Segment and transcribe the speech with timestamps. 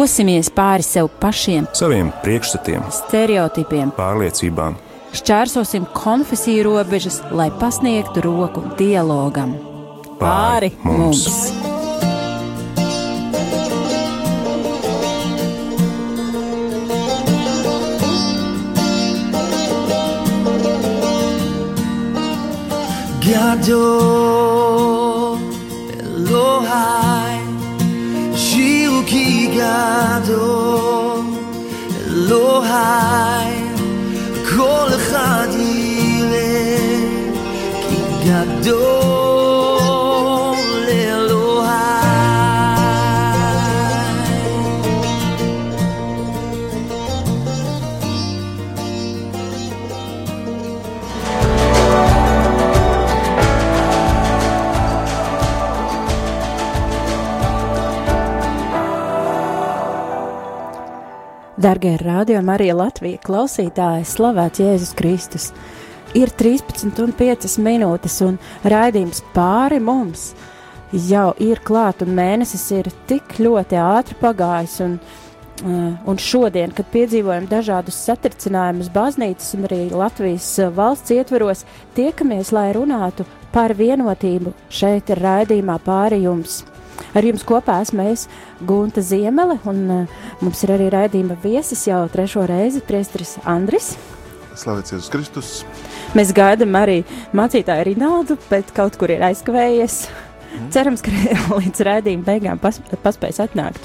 [0.00, 4.78] Dosimies pāri sev pašiem, saviem priekšstatiem, stereotipiem, pārliecībām.
[5.12, 9.52] Šķērsosim konfesiju robežas, lai pasniegtu roku dialogam.
[10.16, 11.26] Pāri mums!
[11.28, 11.52] mums.
[23.28, 24.19] Gadol
[30.20, 31.20] Ador,
[32.06, 33.54] אלוהי,
[34.56, 36.76] כל אחד יראה,
[37.88, 39.19] כי גדול
[61.60, 65.50] Dargie rādījumi, arī Latvijas klausītāji, slavēts Jēzus Kristus.
[66.16, 70.30] Ir 13,5 minūtes, un raidījums pāri mums
[71.10, 74.78] jau ir klāts, un mēnesis ir tik ļoti ātri pagājis.
[74.86, 81.66] Un, uh, un šodien, kad piedzīvojam dažādus satricinājumus baznīcas un arī Latvijas uh, valsts ietveros,
[81.98, 86.62] tiekamies, lai runātu par vienotību šeit raidījumā pāri jums.
[87.16, 88.26] Ar jums kopā esmu es,
[88.66, 93.94] Gunta Ziemele, un uh, mums ir arī raidījuma viesis jau trešo reizi, priestris Andris.
[94.60, 95.52] Slavēts Jēzus Kristus!
[96.18, 97.00] Mēs gaidām arī
[97.36, 100.02] mācītāju Rinaldu, bet kaut kur ir aizkavējies.
[100.50, 100.68] Mm.
[100.74, 101.14] Cerams, ka
[101.60, 103.82] līdz raidījuma beigām pas, paspēs atnākt.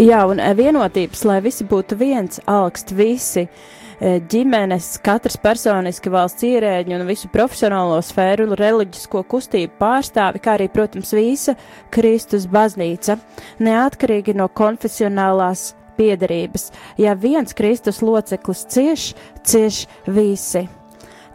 [0.00, 3.44] Jā, un vienotības, lai visi būtu viens, augst visi.
[3.46, 10.68] Uh, ģimenes, katrs personiski valsts ierēģi un visu profesionālo sfēru reliģisko kustību pārstāvi, kā arī,
[10.72, 11.56] protams, visa
[11.94, 13.18] Kristus baznīca,
[13.62, 16.70] neatkarīgi no konfesionālās piedarības.
[16.98, 19.12] Ja viens Kristus loceklis cieš,
[19.46, 20.66] cieš visi.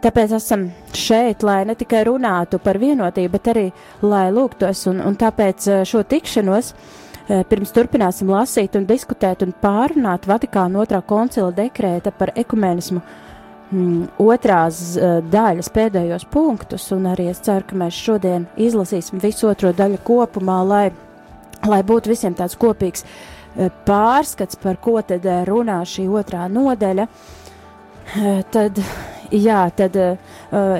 [0.00, 3.66] Tāpēc esam šeit, lai ne tikai runātu par vienotību, bet arī
[4.00, 6.99] lai lūgtos, un, un tāpēc e, šo tikšanos uh, Eh,
[7.30, 14.80] pirms turpināsim lasīt un diskutēt un pārunāt Vatikāna otrā koncila dekrēta par ekumenismu mm, otrās
[14.96, 20.00] uh, daļas pēdējos punktus, un arī es ceru, ka mēs šodien izlasīsim visu otro daļu
[20.06, 20.86] kopumā, lai,
[21.70, 27.06] lai būtu visiem tāds kopīgs uh, pārskats, par ko tad runā šī otrā nodaļa.
[28.50, 28.78] Tad
[29.30, 30.16] Jā, tad uh,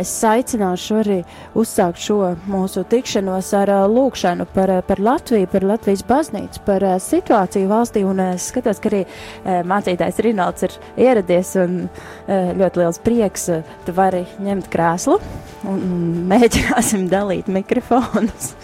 [0.00, 1.18] es aicināšu arī
[1.54, 6.96] uzsākt šo mūsu tikšanos ar uh, lūkšanu par, par Latviju, par Latvijas baznīcu, par uh,
[6.98, 8.02] situāciju valstī.
[8.02, 13.46] Un es skatos, ka arī uh, mācītājs Rinalds ir ieradies un uh, ļoti liels prieks.
[13.54, 15.20] Uh, tu vari ņemt krēslu
[15.70, 15.82] un,
[16.34, 18.56] mēģināsim dalīt mikrofonus.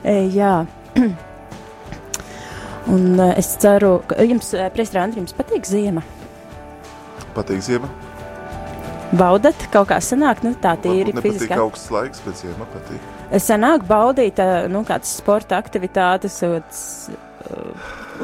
[0.00, 0.62] uh, jā.
[2.94, 6.08] un uh, es ceru, ka jums, uh, Prestra Andri, jums patīk ziema?
[7.36, 7.92] Patīk ziema?
[9.16, 11.50] Baudat, kaut kā sanāk, nu, tā tīri fiziski.
[11.54, 13.08] Kaut kas laiks, bet ziema patīk.
[13.42, 14.40] Sanāk baudīt,
[14.70, 16.40] nu, kādas sporta aktivitātes,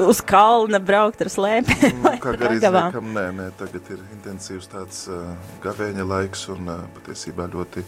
[0.06, 2.02] uz kalna braukt ar slēpēm.
[2.02, 5.32] Nu, kā garīdzniekam, nē, nē, tagad ir intensīvs tāds uh,
[5.64, 7.84] gavēņa laiks un uh, patiesībā ļoti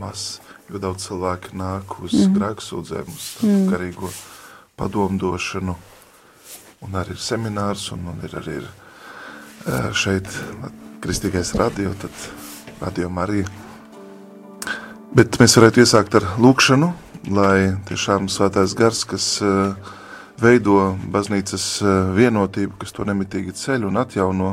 [0.00, 0.40] maz,
[0.72, 2.36] jo daudz cilvēki nāk uz mm.
[2.38, 3.66] grēksūdzēm, uz mm.
[3.72, 4.12] garīgo
[4.80, 5.76] padomdošanu,
[6.86, 8.70] un arī ir seminārs, un, un ir arī ir,
[9.66, 10.30] uh, šeit
[11.02, 12.10] kristīgais radio, tad
[12.80, 13.48] radio Marija.
[15.12, 16.92] Bet mēs varētu iesākt ar lūkšanu,
[17.34, 19.74] lai tiešām svētais gars, kas uh,
[20.40, 24.52] veido baznīcas uh, vienotību, kas to nemitīgi ceļ un atjauno,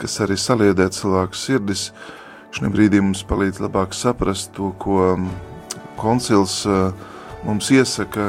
[0.00, 1.86] kas arī saliedē cilvēku sirdis,
[2.52, 5.30] šim brīdī mums palīdz labāk saprast to, ko um,
[5.96, 6.92] koncils uh,
[7.48, 8.28] mums iesaka,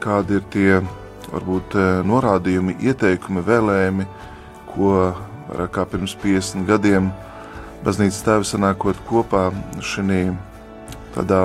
[0.00, 0.80] kādi ir tie
[1.28, 1.76] varbūt
[2.08, 4.08] norādījumi, ieteikumi, vēlējumi,
[4.72, 4.90] ko
[5.54, 7.10] kā pirms 50 gadiem
[7.84, 9.48] baznīcas tēvi sanākot kopā
[9.84, 10.24] šī
[11.14, 11.40] tādā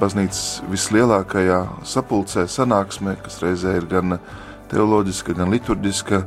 [0.00, 4.16] baznīcas vislielākajā sapulcē, sanāksmē, kas reizē ir gan
[4.72, 6.22] teoloģiska, gan liturģiska.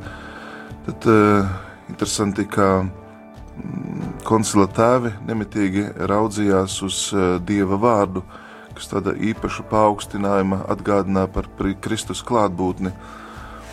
[0.85, 1.49] Tad uh,
[1.91, 8.23] interesanti, ka mm, koncila tēvi nemitīgi raudzījās uz uh, Dieva vārdu,
[8.77, 11.51] kas tāda īpaša paaugstinājuma atgādināja par
[11.83, 12.93] Kristus klātbūtni.
[12.93, 13.25] Uh,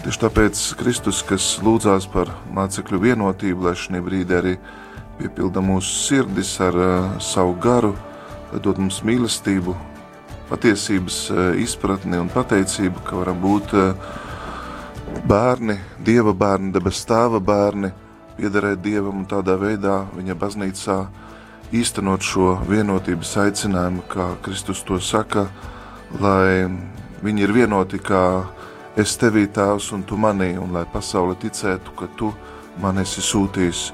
[0.02, 4.54] Tieši tāpēc Kristus, kas lūdzās par mācekļu vienotību, lai šī brīdī arī
[5.20, 7.92] piepilda mūsu sirdis ar uh, savu garu,
[8.50, 9.76] lai dod mums mīlestību,
[10.48, 14.08] patiesības uh, izpratni un pateicību, ka varam būt uh,
[15.30, 17.92] bērni, Dieva bērni, debes tēva bērni,
[18.40, 20.96] piederēt Dievam un tādā veidā viņa baznīcā
[21.78, 25.46] īstenot šo vienotības aicinājumu, kā Kristus to saka,
[26.18, 26.66] lai
[27.22, 28.24] viņi ir vienoti kā
[28.96, 32.32] es tevī tēvs un tu manī, un lai pasaule ticētu, ka tu
[32.82, 33.86] man esi sūtījis.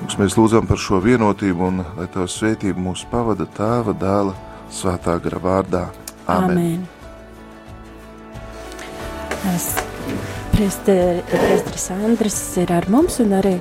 [0.00, 4.34] Mums mēs lūdzam par šo vienotību, un lai Tava svētība mūs pavada Tēva, Dēla,
[4.70, 5.84] Svētā gara vārdā.
[6.30, 6.56] Amen!
[6.56, 6.88] Amen.
[10.54, 13.54] Priesteris Andris ir ar mums, un arī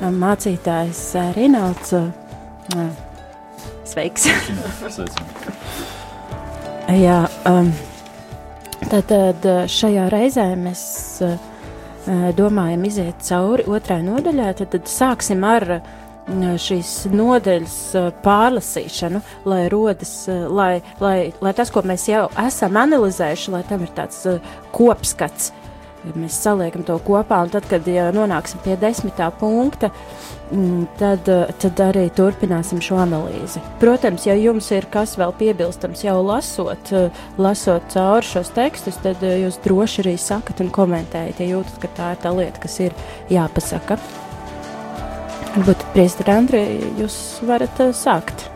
[0.00, 1.92] um, mācītājs uh, Rinalds.
[1.96, 2.88] Uh,
[3.84, 4.28] sveiks!
[6.96, 7.18] Jā,
[7.50, 7.70] um,
[8.86, 10.82] Tātad šajā reizē mēs
[11.26, 11.36] uh,
[12.38, 15.88] domājam iziet cauri otrai nodaļai, tad, tad sāksim ar uh,
[16.26, 17.76] šīs nodeļas
[18.22, 23.92] pārlasīšanu, lai rodas, lai, lai, lai tas, ko mēs jau esam analizējuši, lai tam ir
[23.94, 24.22] tāds
[24.74, 25.52] kopskats,
[26.14, 29.90] mēs saliekam to kopā, un tad, kad ja nonāksim pie desmitā punkta,
[30.52, 31.30] mm, tad,
[31.62, 33.62] tad arī turpināsim šo analīzi.
[33.82, 36.92] Protams, ja jums ir kas vēl piebilstams jau lasot,
[37.38, 42.12] lasot cauri šos tekstus, tad jūs droši arī sakat un komentējat, ja jūtat, ka tā
[42.14, 42.96] ir tā lieta, kas ir
[43.32, 43.98] jāpasaka.
[45.56, 48.50] Varbūt, Priester Andrei, jūs varat sākt.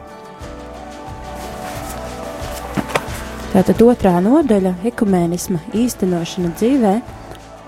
[3.51, 6.93] Tātad otrā nodaļa- ekumēnisma īstenošana dzīvē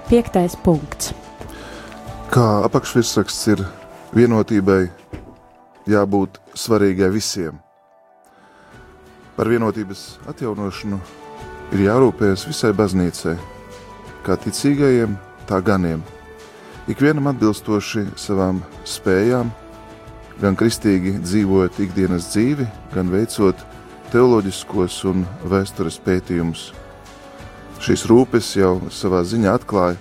[0.08, 1.12] Piektais punkts.
[2.32, 3.62] Kā apakšvirsraksts ir
[4.16, 4.87] vienotībai
[5.88, 7.58] jābūt svarīgai visiem.
[9.37, 10.99] Par vienotības atjaunošanu
[11.72, 13.37] ir jārūpējas visai baznīcai,
[14.26, 15.16] kā ticīgajiem,
[15.49, 16.02] tā ganiem.
[16.90, 19.52] Ikvienam atbilstoši savām spējām,
[20.43, 23.58] gan kristīgi dzīvojot ikdienas dzīvi, gan veicot
[24.12, 26.70] teoloģiskos un vēstures pētījumus
[27.82, 29.96] Šīs rūpes jau savā ziņā atklāja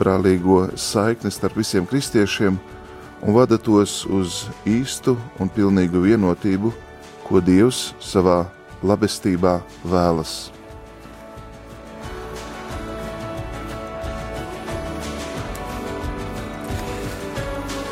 [0.00, 6.70] brālīgo saikni starp visiem kristiešiem un vada tos uz īstu un pilnīgu vienotību,
[7.26, 8.46] ko Dievs savā
[8.80, 10.32] labestībā vēlas.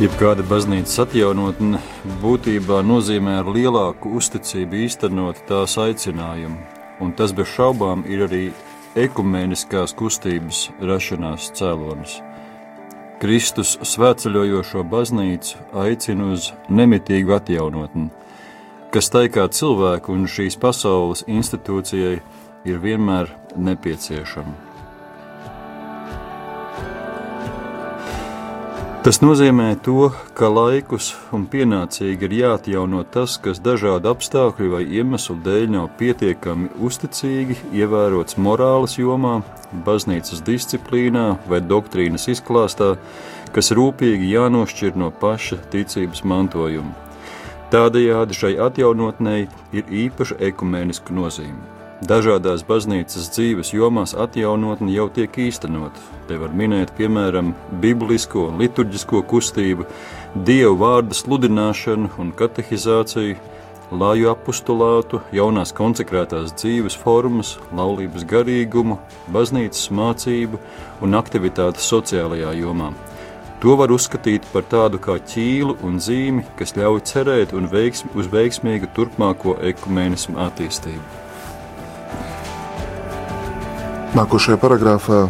[0.00, 1.84] Jebkāda baznīcas atjaunotne
[2.24, 6.56] būtībā nozīmē ar lielāku uzticību īstenot tās aicinājumu,
[7.04, 8.44] un tas bez šaubām ir arī
[8.98, 12.16] ekumēniskās kustības rašanās cēlonis.
[13.20, 18.08] Kristus svētceļojošo baznīcu aicina uz nemitīgu atjaunotni,
[18.90, 22.16] kas tai kā cilvēku un šīs pasaules institūcijai
[22.64, 24.69] ir vienmēr nepieciešama.
[29.00, 35.38] Tas nozīmē to, ka laikus un pienācīgi ir jāatjauno tas, kas dažādu apstākļu vai iemeslu
[35.40, 39.38] dēļ nav pietiekami uzticīgi ievērots morāles jomā,
[39.88, 42.92] baznīcas disciplīnā vai doktrīnas izklāstā,
[43.56, 46.92] kas rūpīgi jānošķir no paša ticības mantojuma.
[47.72, 51.79] Tādējādi šai atjaunotnei ir īpaša ekumēniska nozīme.
[52.00, 56.00] Dažādās baznīcas dzīves jomās atjaunotne jau tiek īstenota.
[56.30, 57.50] Te var minēt, piemēram,
[57.82, 59.84] biblisko un liturģisko kustību,
[60.48, 63.36] dievu vārdu sludināšanu un katehizāciju,
[63.92, 68.96] lāju apustulātu, jaunās konsekrētās dzīves formas, laulības garīgumu,
[69.28, 70.56] baznīcas mācību
[71.04, 72.94] un aktivitātes sociālajā jomā.
[73.60, 78.88] To var uzskatīt par tādu kā ķīlu un zīmi, kas ļauj cerēt veiksmi, uz veiksmīgu
[78.96, 81.29] turpmāko ekumēnismu attīstību.
[84.10, 85.28] Nākošajā paragrāfā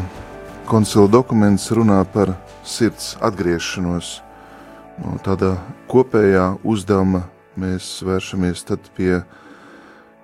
[0.65, 2.31] koncila dokuments runā par
[2.65, 4.23] sirds atgriešanos.
[4.97, 5.51] No tāda
[5.85, 7.27] kopējā uzdevuma
[7.61, 8.65] mēs vēršamies
[8.97, 9.21] pie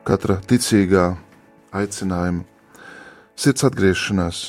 [0.08, 1.04] katra ticīgā
[1.76, 2.48] aicinājuma.
[3.36, 4.40] Sirds atgriešanās.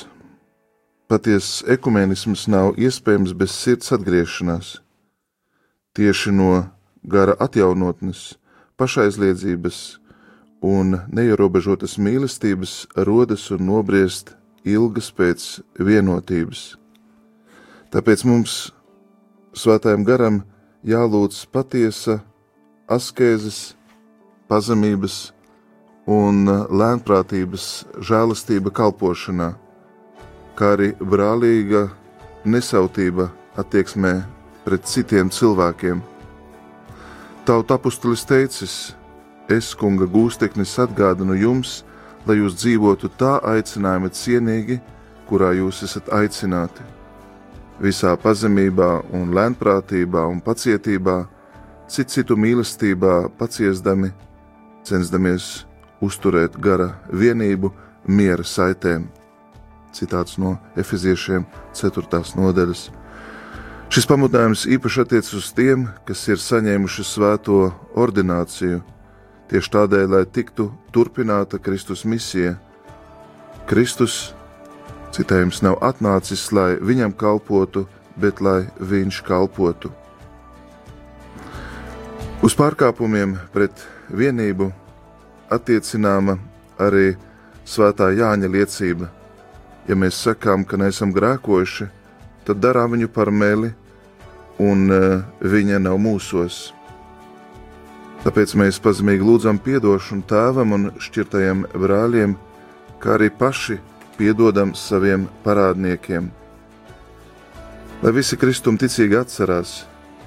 [1.04, 4.78] Patiesas ekumēnisms nav iespējams bez sirds atgriešanās.
[5.92, 6.64] Tieši no
[7.04, 8.38] gara atjaunotnes,
[8.80, 9.98] pašaizliedzības,
[10.64, 14.34] un neierobežotas mīlestības rodas un nobriest
[14.66, 16.76] ilgas pēc vienotības.
[17.92, 18.72] Tāpēc mums,
[19.56, 20.42] svētājiem garam,
[20.84, 22.18] jālūdz patiesa
[22.90, 23.74] askēzes,
[24.48, 25.32] pazemības
[26.08, 29.52] un lēnprātības žēlastība kalpošanā,
[30.56, 31.88] kā arī brālīga
[32.48, 33.28] nesautība
[33.60, 34.14] attieksmē
[34.64, 36.00] pret citiem cilvēkiem.
[37.48, 38.94] Tauta apustulis teicis,
[39.48, 41.82] Es, kunga gūsteknis, atgādinu jums,
[42.28, 44.76] lai jūs dzīvotu tā aicinājuma cienīgi,
[45.28, 46.84] kurā jūs esat aicināti.
[47.80, 51.22] Visā pazemībā, un lēnprātībā un pacietībā,
[51.88, 54.10] cit citu mīlestībā paciestami,
[54.84, 55.64] censdamies
[56.04, 57.72] uzturēt gara vienību,
[58.04, 59.08] miera saitēm.
[59.96, 62.20] Citāts no Efeziešiem 4.
[62.36, 62.90] nodaļas.
[63.88, 67.64] Šis pamudinājums īpaši attiecas uz tiem, kas ir saņēmuši svēto
[67.96, 68.84] ordināciju
[69.48, 72.58] Tieši tādēļ, lai tiktu turpināta Kristus misija,
[73.68, 74.34] Kristus
[75.12, 77.86] Citējums nav atnācis, lai viņam kalpotu,
[78.20, 79.90] bet lai viņš kalpotu.
[82.44, 83.80] Uz pārkāpumiem pret
[84.14, 84.68] vienību
[85.50, 86.36] attiecināma
[86.78, 87.16] arī
[87.66, 89.08] svētā Jāņa liecība.
[89.88, 91.88] Ja mēs sakām, ka neesam grēkojuši,
[92.44, 93.72] tad darām viņu par meli,
[94.60, 96.68] un uh, viņa nav mūsos.
[98.18, 102.34] Tāpēc mēs pazemīgi lūdzam atdošanu tēvam un šķirtajiem brāļiem,
[102.98, 103.78] kā arī paši
[104.18, 106.26] piedodam saviem parādniekiem.
[108.02, 109.84] Lai visi kristumi ticīgi atcerās,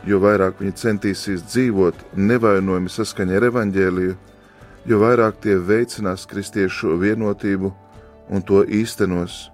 [0.08, 4.16] jo vairāk viņi centīsies dzīvot nevainojami saskaņā ar evaņģēliju,
[4.88, 7.74] jo vairāk tie veicinās kristiešu vienotību
[8.32, 9.50] un to īstenos.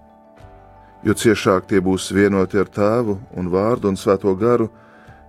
[1.02, 4.70] Jo ciešāk tie būs vienoti ar tēvu un vārdu un svēto garu,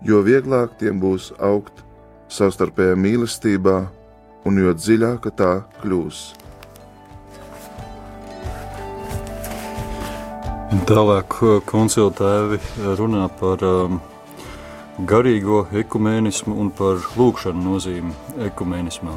[0.05, 1.88] jo vieglāk tiem būs augt
[2.33, 3.79] savstarpējā mīlestībā
[4.49, 6.21] un jo dziļāka tā kļūs.
[10.89, 12.59] Tālāk konsultēvi
[12.97, 13.99] runā par um,
[15.09, 18.13] garīgo ekumēnismu un par lūkšanu nozīmi
[18.49, 19.17] ekumēnismā.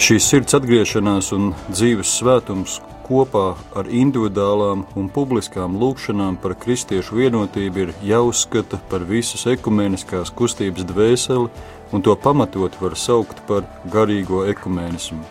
[0.00, 2.78] Šīs sirds atgriešanās un dzīves svētums
[3.10, 10.86] kopā ar individuālām un publiskām lūkšanām par kristiešu vienotību ir jāuzskata par visas ekumēniskās kustības
[10.86, 11.50] dvēseli,
[11.90, 15.24] un to pamatot var saukt par garīgo ekumēnismu.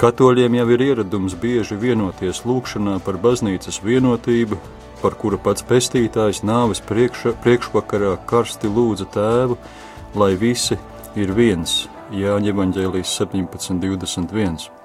[0.00, 4.58] Katoļiem jau ir ieradums bieži vienoties lūkšanā par baznīcas vienotību,
[5.00, 9.58] par kura pats pestītājs nāves priekš, priekšvakarā karsti lūdza tēvu,
[10.18, 10.78] lai visi
[11.16, 14.83] ir viens, Jāņa evaņģēlijas 17.21.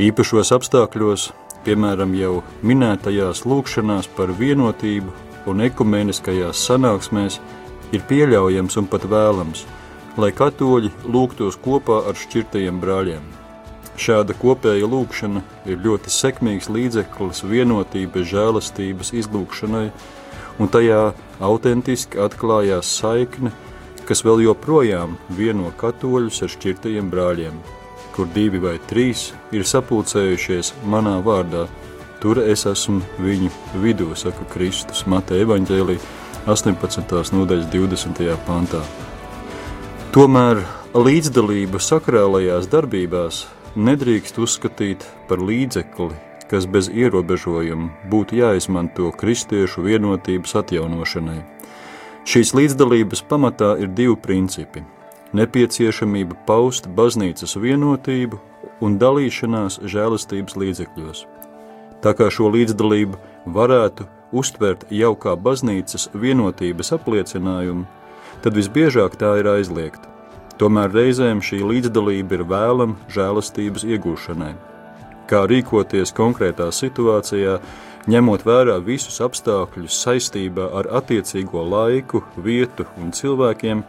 [0.00, 1.26] Īpašos apstākļos,
[1.66, 5.10] piemēram, jau minētajās lūkšanās par vienotību
[5.50, 7.36] un ekumeniskajās sanāksmēs,
[7.92, 9.66] ir pieļaujams un pat vēlams,
[10.16, 13.26] lai katoļi lūgtos kopā ar šķirtajiem brāļiem.
[14.00, 19.90] Šāda kopēja lūkšana ir ļoti sekmīgs līdzeklis vienotības, žēlastības izlūkšanai,
[20.64, 21.02] un tajā
[21.44, 23.52] autentiski atklājās saikne,
[24.08, 27.60] kas vēl joprojām vieno katoļus ar šķirtajiem brāļiem,
[28.14, 31.66] kur divi vai trīs ir sapulcējušies manā vārdā.
[32.20, 33.50] Tur es esmu viņu
[33.80, 35.96] vidū, saka Kristus Mateja evaņģēlī
[36.50, 37.32] 18.
[37.36, 38.34] nodaļas 20.
[38.46, 38.82] pantā.
[40.12, 40.64] Tomēr
[40.96, 43.44] līdzdalība sakrālajās darbībās
[43.78, 46.10] nedrīkst uzskatīt par līdzekli,
[46.50, 51.38] kas bez ierobežojuma būtu jāizmanto kristiešu vienotības atjaunošanai.
[52.26, 54.82] Šīs līdzdalības pamatā ir divi principi-
[55.36, 58.40] nepieciešamība paust baznīcas vienotību
[58.84, 61.26] un dalīšanās žēlastības līdzekļos.
[62.00, 63.18] Tā kā šo līdzdalību
[63.52, 67.84] varētu uztvert jau kā baznīcas vienotības apliecinājumu,
[68.40, 70.08] tad visbiežāk tā ir aizliegta.
[70.60, 74.52] Tomēr reizēm šī līdzdalība ir vēlama žēlastības iegūšanai.
[75.30, 77.58] Kā rīkoties konkrētā situācijā,
[78.10, 83.84] ņemot vērā visus apstākļus saistībā ar attiecīgo laiku, vietu un cilvēkiem,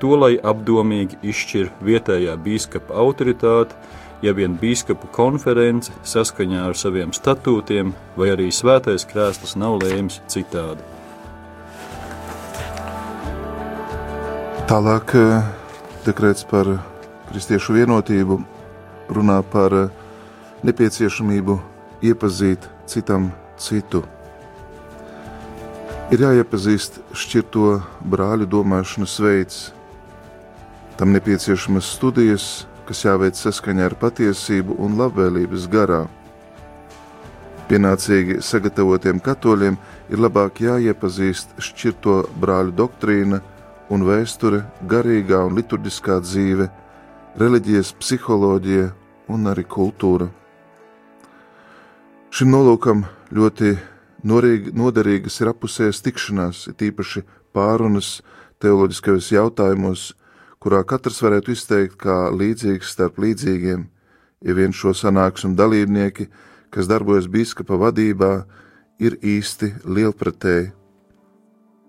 [0.00, 3.76] to lai apdomīgi izšķir vietējā biskupa autoritāte,
[4.22, 10.82] ja vien biskupu konference saskaņā ar saviem statūtiem, vai arī svētais krēsls nav lēmis citādi.
[14.68, 15.14] Tālāk
[16.04, 16.74] dekrēts par
[17.30, 18.42] kristiešu vienotību
[19.16, 19.74] runā par
[20.66, 21.56] nepieciešamību
[22.04, 24.02] iepazīt citam citu.
[26.12, 27.78] Ir jāiepazīst šķirto
[28.08, 29.58] brāļu domāšanas veids.
[30.98, 36.00] Tam nepieciešamas studijas, kas jāveic saskaņā ar patiesību un labvēlības garā.
[37.68, 39.76] Pienācīgi sagatavotiem katoļiem
[40.10, 43.38] ir labāk jāiepazīst šķirto brāļu doktrīna,
[43.94, 46.66] un vēsture, garīgā un liturģiskā dzīve,
[47.38, 48.90] reliģijas psiholoģija
[49.30, 50.26] un arī kultūra.
[52.34, 53.06] Šim nolūkam
[53.38, 53.76] ļoti
[54.26, 57.22] norīgi, noderīgas ir apusējas tikšanās, it īpaši
[57.54, 58.18] pārunas
[58.58, 60.10] teoloģiskajos jautājumos,
[60.62, 63.86] kurā katrs varētu izteikt kā līdzīgs starp līdzīgiem,
[64.44, 66.28] ja vien šo sanāksmu dalībnieki,
[66.70, 68.32] kas darbojas biskupa vadībā,
[68.98, 70.72] ir īsti lielpratēji.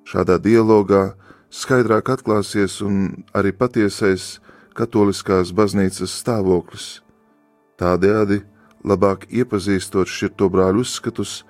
[0.10, 1.14] Šādā dialogā
[1.54, 4.38] skaidrāk atklāsies un arī patiesais
[4.78, 7.02] katoliskās baznīcas stāvoklis.
[7.82, 8.42] Tādējādi,
[8.86, 11.44] labāk iepazīstot šito brāļu uzskatus,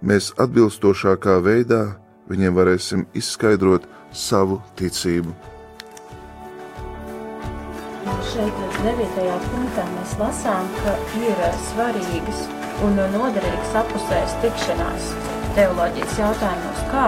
[0.00, 1.82] mēs atbilstošākā veidā
[2.28, 5.57] viņiem varēsim izskaidrot savu ticību.
[8.26, 9.26] Šeit, 9.
[9.52, 12.40] punktā, mēs lasām, ka ir svarīgas
[12.82, 15.12] un noderīgas apusējas tikšanās
[15.54, 17.04] teoloģijas jautājumos, kā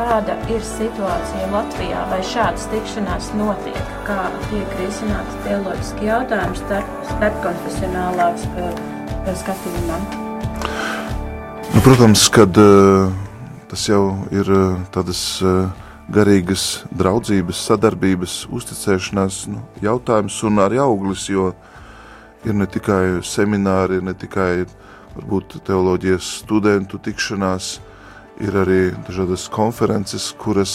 [0.00, 3.78] kāda ir situācija Latvijā, vai šādas tikšanās notiek,
[4.08, 8.80] kā tiek risināts teoloģiski jautājums starp, starp konfesionālās uh,
[9.42, 10.00] skatījumā?
[11.70, 13.14] Nu, protams, kad uh,
[13.70, 14.02] tas jau
[14.34, 15.70] ir uh, tādas uh,
[16.10, 21.52] garīgas draudzības, sadarbības, uzticēšanās nu, jautājums un arī auglis, jo
[22.46, 24.64] ir ne tikai semināri, ir ne tikai
[25.14, 27.78] varbūt teoloģijas studentu tikšanās,
[28.40, 30.74] ir arī dažādas konferences, kuras,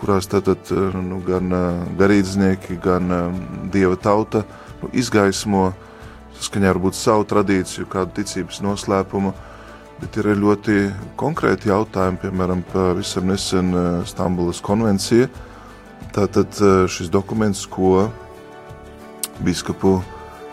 [0.00, 1.52] kurās tātad nu, gan
[1.98, 3.12] garīdznieki, gan
[3.72, 4.44] dieva tauta
[4.82, 5.70] nu, izgaismo
[6.36, 9.32] saskaņā varbūt savu tradīciju, kādu ticības noslēpumu,
[10.00, 10.76] bet ir ļoti
[11.18, 15.28] konkrēti jautājumi, piemēram, pavisam nesen eh, Stambulas konvencija.
[16.16, 18.08] Tātad eh, šis dokuments, ko
[19.44, 19.96] biskupu,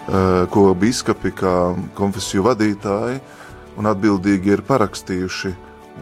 [0.08, 1.56] eh, ko biskupi kā
[1.98, 3.20] konfesiju vadītāji
[3.80, 5.56] un atbildīgi ir parakstījuši.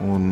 [0.08, 0.30] Un,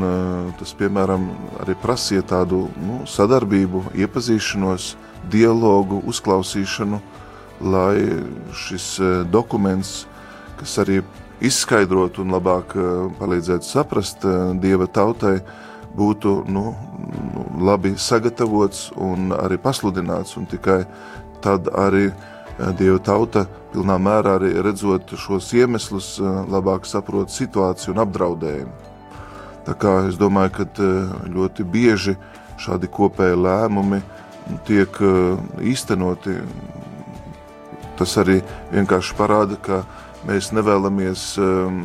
[0.55, 1.25] tas, piemēram,
[1.59, 4.93] arī prasīja tādu nu, sadarbību, iepazīšanos,
[5.27, 7.01] dialogu, uzklausīšanu,
[7.67, 8.05] lai
[8.55, 8.85] šis
[9.27, 10.05] dokuments,
[10.61, 11.01] kas arī
[11.45, 12.87] izskaidrot un labāk eh,
[13.19, 15.39] palīdzēt saprast eh, dieva tautai,
[15.95, 16.65] būtu nu,
[17.33, 20.35] nu, labi sagatavots un arī pasludināts.
[20.39, 20.83] Un tikai
[21.43, 26.17] tad arī eh, dieva tauta pilnā mērā arī redzot šos iemeslus,
[26.49, 28.77] labāk saprot situāciju un apdraudējumu.
[29.67, 30.87] Tā kā es domāju, ka
[31.29, 32.15] ļoti bieži
[32.59, 33.99] šādi kopēji lēmumi
[34.65, 34.97] tiek
[35.61, 36.39] īstenoti.
[37.99, 38.39] Tas arī
[38.71, 39.83] vienkārši parāda, ka
[40.27, 41.83] Mēs nevēlamies um,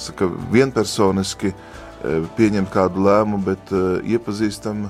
[0.00, 4.86] saka, vienpersoniski uh, pieņemt kādu lēmumu, bet uh, iepazīstam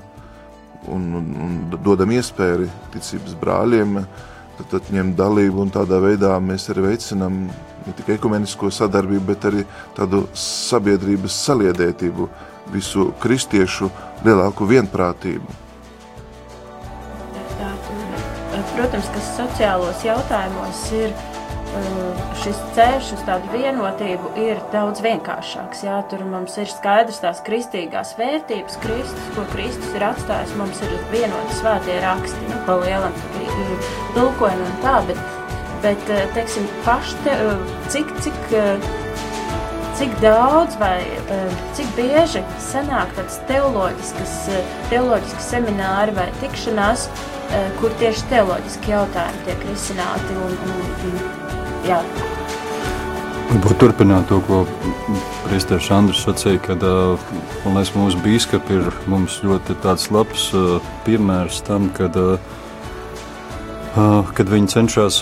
[0.86, 3.98] un, un, un dodam iespēju ticības brāļiem,
[4.58, 7.44] tad, tad ņemt dalību tādā veidā mēs arī veicinām
[7.84, 12.28] ne tikai ekumenisko sadarbību, bet arī tādu sabiedrības saliedētību,
[12.72, 13.90] visu kristiešu
[14.24, 15.60] lielāku vienprātību.
[18.74, 21.12] Protams, ka sociālos jautājumos ir
[22.42, 25.84] šis ceļš uz tādu vienotību ir daudz vienkāršāks.
[25.86, 30.54] Jā, tur mums ir skaidrs tās kristīgās vērtības, Kristus, ko Kristus ir atstājis.
[30.60, 33.16] Mums ir vienoti svētie raksti, nu, pa lielam
[34.14, 35.22] tulkojumi un tā, bet,
[35.84, 37.38] bet teiksim, paši, te,
[37.94, 38.40] cik, cik,
[39.98, 40.98] cik daudz vai
[41.78, 44.34] cik bieži sanāk tāds teoloģiskas,
[44.92, 47.08] teoloģiskas semināri vai tikšanās,
[47.78, 51.43] kur tieši teoloģiski jautājumi tiek risināti un, un, un
[51.88, 52.00] jā.
[53.54, 54.64] Varbūt turpināt to, ko
[55.44, 59.76] Priesteris Andris sacīja, kad liekas, mūsu bīskapi ir mums ļoti
[60.14, 60.48] labs
[61.06, 62.16] piemērs tam, kad,
[63.94, 65.20] kad viņi cenšas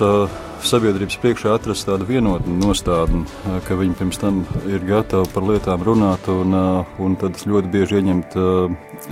[0.62, 3.27] sabiedrības priekšā atrast tādu vienotu nostādni,
[3.66, 6.55] ka viņi pirms tam ir gatavi par lietām runāt un,
[7.03, 8.38] un tad ļoti bieži ieņemt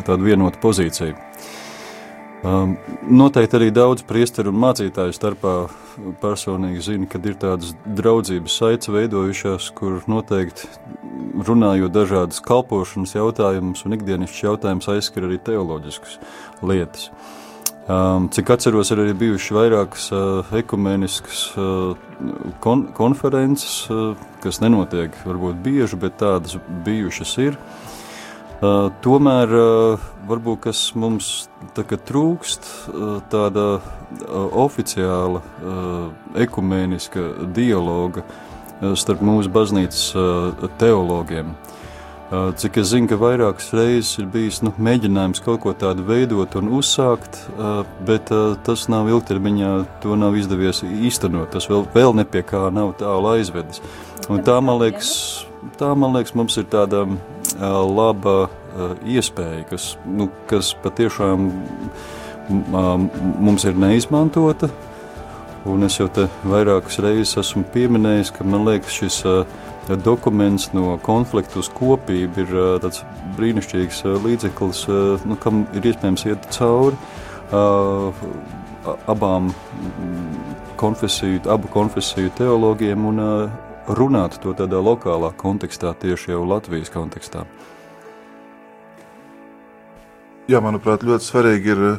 [0.07, 1.30] tādu vienotu pozīciju.
[2.41, 5.55] Um, noteikti arī daudz priesteru un mācītāju starpā
[6.23, 10.71] personīgi zina, ka ir tādas draudzības saites veidojušās, kur noteikti
[11.45, 16.17] runājot dažādas kalpošanas jautājumus un ikdienišķus jautājumus aizskar arī teoloģiskas
[16.65, 17.11] lietas.
[17.91, 21.93] Um, cik atceros, ir arī bijušas vairākas uh, ekumeniskas uh,
[22.65, 26.57] kon konferences, uh, kas nenotiek varbūt bieži, bet tādas
[26.89, 27.61] bijušas ir.
[27.61, 27.80] Uh,
[28.61, 31.49] Uh, tomēr uh, varbūt kas mums
[31.81, 33.81] trūkst, uh, tāda
[34.59, 35.41] oficiāla
[36.43, 38.25] ekumēniska dialoga
[38.99, 40.01] starp mūsu baznīcas
[40.81, 41.53] teologiem.
[42.31, 46.73] Cik es zinu, ka vairākas reizes ir bijis nu, mēģinājums kaut ko tādu veidot un
[46.75, 47.39] uzsākt,
[48.09, 48.33] bet
[48.67, 49.71] tas nav ilgtermiņā,
[50.03, 51.53] to nav izdevies īstenot.
[51.55, 53.79] Tas vēl, vēl nepie kā nav tālu aizvedis.
[54.27, 55.15] Un tā, man liekas,
[55.79, 57.05] tā, man liekas, mums ir tāda
[57.61, 58.49] laba
[59.09, 61.51] iespēja, kas, nu, kas patiešām
[62.51, 64.71] mums ir neizmantota.
[65.69, 69.19] Un es jau te vairākas reizes esmu pieminējis, ka man liekas, šis
[70.05, 73.03] dokuments no konfliktu uz kopību ir tāds
[73.37, 74.85] brīnišķīgs līdzeklis,
[75.29, 76.97] nu, kam ir iespējams iet cauri
[79.11, 79.51] abām
[80.81, 83.21] konfesiju, abu konfesiju teologiem un
[83.97, 87.45] runāt to tādā lokālā kontekstā, tieši jau Latvijas kontekstā.
[90.51, 91.99] Jā, manuprāt, ļoti svarīgi ir eh,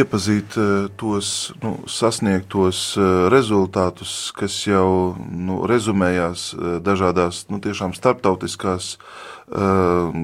[0.00, 6.46] iepazīt eh, tos nu, sasniegtos eh, rezultātus, kas jau nu, rezumējās
[6.84, 10.14] dažādās nu, starptautiskās uh,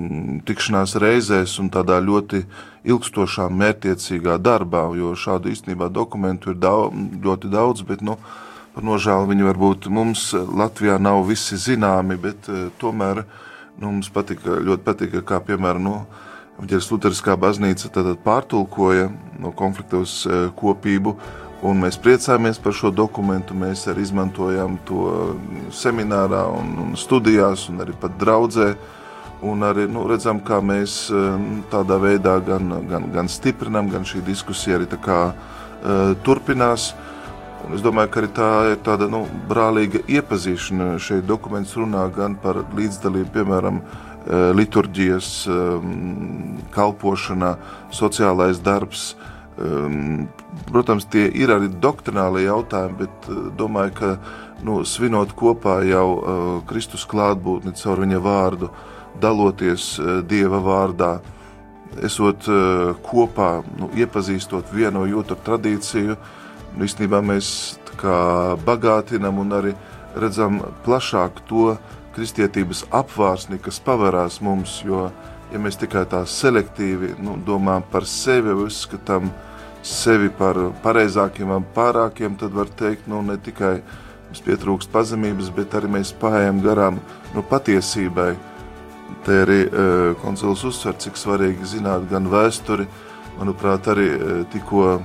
[0.49, 2.45] tikšanās reizēs un tādā ļoti
[2.89, 4.87] ilgstošā, mērķiecīgā darbā.
[4.97, 8.17] Jo šādu īstenībā dokumentu ir daudz, ļoti daudz, bet nu,
[8.75, 13.25] par nožēlu viņi varbūt mums Latvijā nav visi zināmi, bet uh, tomēr
[13.81, 15.87] nu, mums patika, ļoti patika, kā piemēram.
[15.87, 16.01] Nu,
[16.61, 17.89] Ģeras Lutheriskā baznīca
[18.21, 19.07] pārtulkoja
[19.41, 20.27] no konfliktos
[20.61, 21.15] kopību
[21.61, 23.53] Un mēs priecājamies par šo dokumentu.
[23.53, 25.11] Mēs arī izmantojam to
[25.77, 28.71] seminārā, un, un studijās, un arī pat draudzē.
[29.45, 34.23] Un arī nu, redzam, kā mēs nu, tādā veidā gan, gan, gan stiprinam, gan šī
[34.25, 36.91] diskusija arī kā, uh, turpinās.
[37.67, 40.95] Un es domāju, ka arī tā ir tāda nu, brālīga iepazīšana.
[41.03, 43.83] Šeit dokuments runā gan par līdzdalību, piemēram,
[44.57, 45.29] liturģijas
[46.75, 47.55] kalpošanā,
[47.97, 49.15] sociālais darbs,
[49.61, 50.29] Um,
[50.73, 54.13] protams, tie ir arī doktrināli jautājumi, bet uh, domāju, ka
[54.65, 58.71] nu, svinot kopā jau uh, Kristus klātbūtni caur viņa vārdu,
[59.21, 59.99] daloties
[60.31, 61.11] Dieva vārdā,
[62.07, 62.47] esot
[63.05, 66.15] kopā, nu, iepazīstot vienu otru tradīciju,
[66.79, 67.51] īstenībā mēs
[68.65, 69.75] bagātinam un arī
[70.17, 71.75] redzam plašāk to
[72.15, 75.11] kristietības apvārsni, kas pavarās mums, jo,
[75.53, 79.51] ja mēs tikai tā selektīvi nu, domājam par sevi, uzskatām, ka
[79.83, 83.81] sevi par pareizākiem pārākiem, tad var teikt, nu, ne tikai
[84.29, 87.01] mums pietrūkst pazemības, bet arī mēs pājām garām
[87.35, 88.35] nu, patiesībai.
[89.27, 92.87] Te arī uh, koncils uzsver, cik svarīgi zināt gan vēsturi,
[93.41, 95.01] manuprāt, arī uh, tikko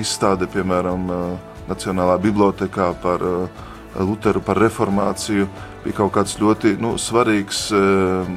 [0.00, 3.62] izstāde, piemēram, uh, Nacionālā bibliotekā par uh,
[4.00, 5.46] Luteru, par reformāciju,
[5.84, 8.28] bija kaut kāds ļoti nu, svarīgs uh,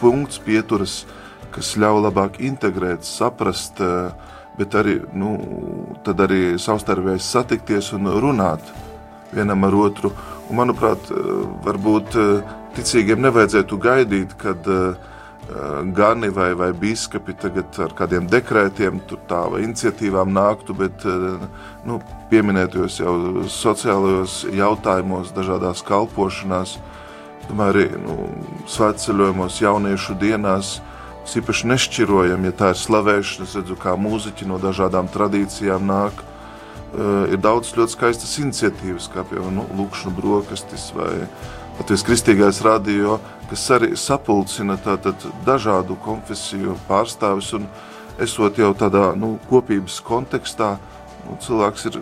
[0.00, 1.04] punkts, pieturas,
[1.54, 4.12] kas ļauj labāk integrēt, saprast, uh,
[4.58, 5.34] bet arī, nu,
[6.04, 8.72] arī savstarpēji satikties un runāt
[9.32, 10.12] vienam ar otru.
[10.50, 11.12] Un, manuprāt,
[11.62, 12.16] varbūt
[12.76, 15.08] ticīgiem nevajadzētu gaidīt, kad eh,
[15.96, 21.06] gani vai, vai biskupi tagad ar kādiem dekrētiem, tā vai iniciatīvām nāktu, bet
[21.86, 21.98] nu,
[22.30, 23.14] pieminētos jau
[23.50, 26.76] sociālajos jautājumos, dažādās kalpošanās,
[27.48, 28.30] tomēr arī nu,
[28.70, 30.78] svētceļojumos, jauniešu dienās,
[31.20, 33.46] Mēs īpaši nešķirojam, ja tā ir slavēšana.
[33.46, 36.24] Es redzu, kā mūziķi no dažādām tradīcijām nāk.
[36.90, 41.12] Uh, ir daudz ļoti skaistas iniciatīvas, kā piemēram nu, Lūkšana brokastis vai
[41.78, 47.66] Latvijas Kristīgais radio, kas arī sapulcina tātad dažādu konfesiju pārstāvis un
[48.22, 50.76] esot jau tādā nu, kopības kontekstā,
[51.26, 51.98] nu, cilvēks ir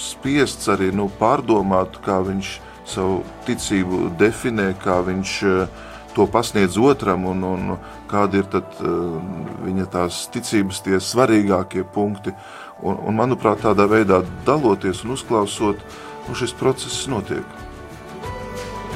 [0.00, 2.58] spiests arī nu, pārdomāt, kā viņš
[2.90, 5.86] savu ticību definē, kā viņš uh,
[6.16, 7.76] to pasniedz otram, un, un
[8.10, 9.16] kādi ir tad, uh,
[9.64, 12.34] viņa tās ticības tie svarīgākie punkti.
[12.80, 15.82] Un, un, manuprāt, tādā veidā daloties un uzklausot,
[16.26, 17.69] nu, šis process notiek.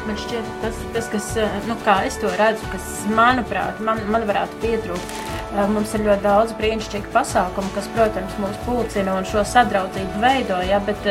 [0.04, 4.26] Man šķiet, tas, tas kas, eh, nu, kā es to redzu, kas, manuprāt, man, man
[4.28, 5.14] varētu pietrūkt,
[5.54, 10.58] eh, Mums ir ļoti daudz brīnišķīgu pasākumu, kas, protams, mūs pulcina un šo sadraudzību veido.
[10.66, 11.06] Ja, bet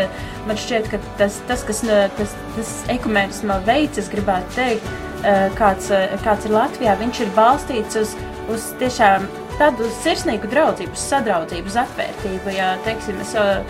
[0.48, 1.82] man šķiet, ka tas, tas kas
[2.20, 7.30] tas, tas ekumēnisma veids, es gribētu teikt, Eh, kāds, eh, kāds ir Latvijā, viņš ir
[7.38, 8.10] balstīts uz,
[8.52, 9.24] uz tiešām
[9.56, 12.52] tādu sirsnīgu draudzību, sadraudzību, uz atvērtību.
[12.52, 13.64] Ja, teiksim, es, eh,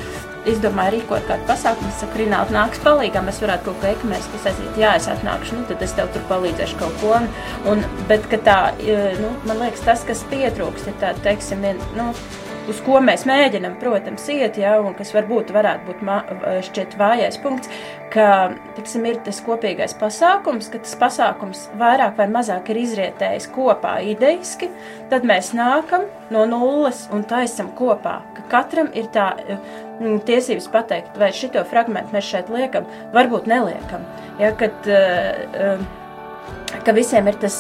[0.50, 4.50] izdomāju rīkot kādu pasākumu, es saku, Rināli, nāks palīgā, mēs varētu kaut ko ekumēs, kas
[4.52, 7.20] aiziet, jā, es atnākšu, nu, tad es tev tur palīdzēšu kaut ko.
[7.72, 8.58] Un, bet, ka tā,
[9.22, 12.12] nu, man liekas, tas, kas pietrūkst, ir tā, teiksim, vien, nu,
[12.70, 16.04] uz ko mēs mēģinam, protams, iet, ja, un kas varbūt varētu būt
[16.68, 17.72] šķiet vājais punkts,
[18.14, 18.28] ka
[18.78, 24.70] tiksim, ir tas kopīgais pasākums, ka tas pasākums vairāk vai mazāk ir izrietējis kopā ideiski,
[25.12, 31.18] tad mēs nākam no nulles un taisam kopā, ka katram ir tā mm, tiesības pateikt,
[31.20, 34.08] vai šito fragmentu mēs šeit liekam, varbūt neliekam,
[34.40, 34.88] ja, kad,
[36.86, 37.58] ka visiem ir tas,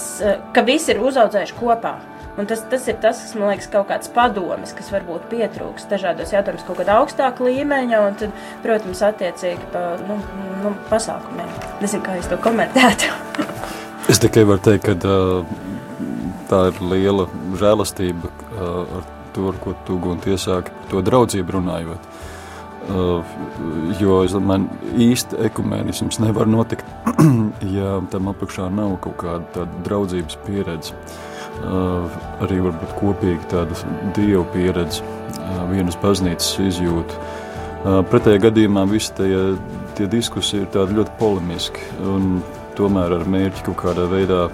[0.55, 1.97] ka visi ir uzaudzējuši kopā,
[2.33, 6.33] Un tas, tas ir tas, kas man liekas, kaut kāds padomis, kas varbūt pietrūks dažādos
[6.33, 10.17] jautājumos, kaut kāda augstāka līmeņa, un, tad, protams, attiecīgi pa nu,
[10.63, 11.51] nu, pasākumiem.
[11.83, 13.11] Nezinu, kā es to komentētu.
[14.11, 15.13] es tikai varu teikt, ka
[16.49, 17.27] tā ir liela
[17.61, 18.31] žēlastība
[18.63, 22.09] ar to, ko tu gunti iesāki, to draudzību runājot.
[22.83, 23.23] Uh,
[24.01, 24.65] jo es domāju,
[25.05, 26.89] īsti ekumēnisms nevar notikt,
[27.77, 30.97] ja tam apakšā nav kaut kāda draudzības pieredze.
[31.53, 32.09] Uh,
[32.43, 33.77] arī varbūt kopīgi tāda
[34.15, 35.03] dievu pieredze,
[35.69, 37.19] vienas baznīcas izjūta.
[38.09, 39.39] Pretējā gadījumā visi tie,
[39.97, 42.37] tie diskusija ir tādi ļoti polemiski un
[42.77, 44.45] tomēr ar mērķi kaut kādā veidā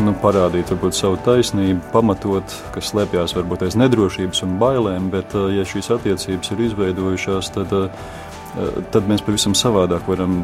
[0.00, 5.66] nu, parādīt varbūt savu taisnību, pamatot, kas slēpjas varbūt aiz nedrošības un bailēm, bet ja
[5.68, 7.76] šīs attiecības ir izveidojušās, tad
[8.90, 10.42] tad mēs pavisam savādāk varam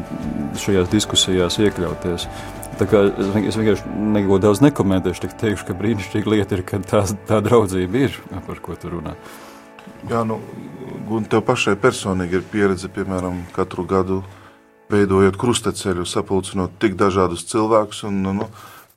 [0.59, 2.27] šajās diskusijās iekļauties.
[2.77, 8.05] Es vienkārši neko daudz nekomentēšu, tikai teikšu, ka brīnišķīga lieta ir, ka tā, tā draudzība
[8.05, 8.17] ir,
[8.47, 9.15] par ko tu runā.
[10.07, 10.37] Jā, nu,
[11.09, 14.21] un tev pašai personīgi ir pieredze, piemēram, katru gadu
[14.91, 18.47] veidojot krusteceļu, sapulcinot tik dažādus cilvēkus, un, nu, nu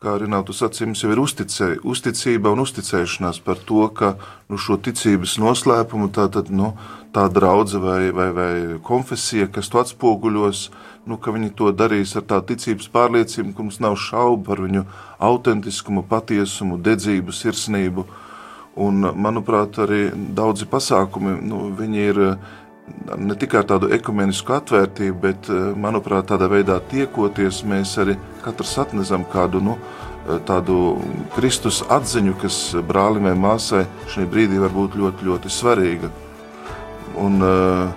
[0.00, 4.14] kā Rinātu sacīja, mums jau ir uzticē, uzticība un uzticēšanās par to, ka
[4.48, 6.70] nu, šo ticības noslēpumu tā, tad, nu,
[7.12, 10.62] tā draudze vai, vai, vai konfesija, kas to atspoguļos,
[11.04, 14.86] nu, ka viņi to darīs ar tā ticības pārliecību, ka mums nav šaubu par viņu
[15.28, 18.08] autentiskumu, patiesumu, dedzību, sirsnību.
[18.80, 21.66] Un, manuprāt, arī daudzi pasākumi, nu,
[22.00, 22.22] ir
[23.18, 28.76] ne tikai ar tādu ekumenisku atvērtību, bet, eh, manuprāt, tādā veidā tiekoties, mēs arī katrs
[28.78, 29.78] atnesam kādu nu,
[30.28, 31.02] eh, tādu
[31.34, 36.10] Kristus atziņu, kas brālim vai māsai šī brīdī var būt ļoti, ļoti svarīga.
[37.16, 37.92] Un, eh,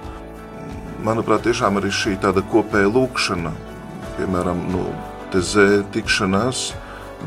[1.04, 3.52] manuprāt, tiešām arī šī tāda kopēja lūkšana,
[4.18, 4.86] piemēram, nu,
[5.32, 6.74] tezē tikšanās,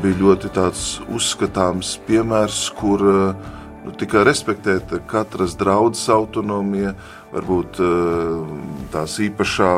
[0.01, 2.99] bija ļoti tāds uzskatāms piemērs, kur
[3.87, 6.93] nu, tika respektēta katras draudzes autonomija,
[7.37, 8.41] varbūt eh,
[8.93, 9.71] tās īpašā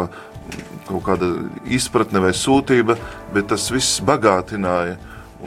[0.90, 1.30] kaut kāda
[1.70, 2.98] izpratne vai sūtība,
[3.36, 4.98] bet tas viss bagātināja.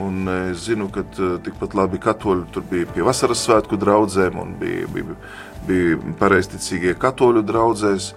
[0.03, 4.55] Un es zinu, ka eh, tikpat labi katoļi tur bija pie vasaras svētku draugiem un
[4.59, 5.17] bija, bija,
[5.67, 8.13] bija pareizticīgie katoļu draugzēs.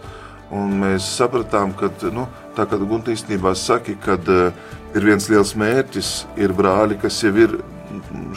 [0.47, 4.15] Mēs sapratām, ka, nu, tā kā Gunte īstenībā saka, ka
[4.95, 7.57] ir viens liels mērķis, ir brāļi, kas jau ir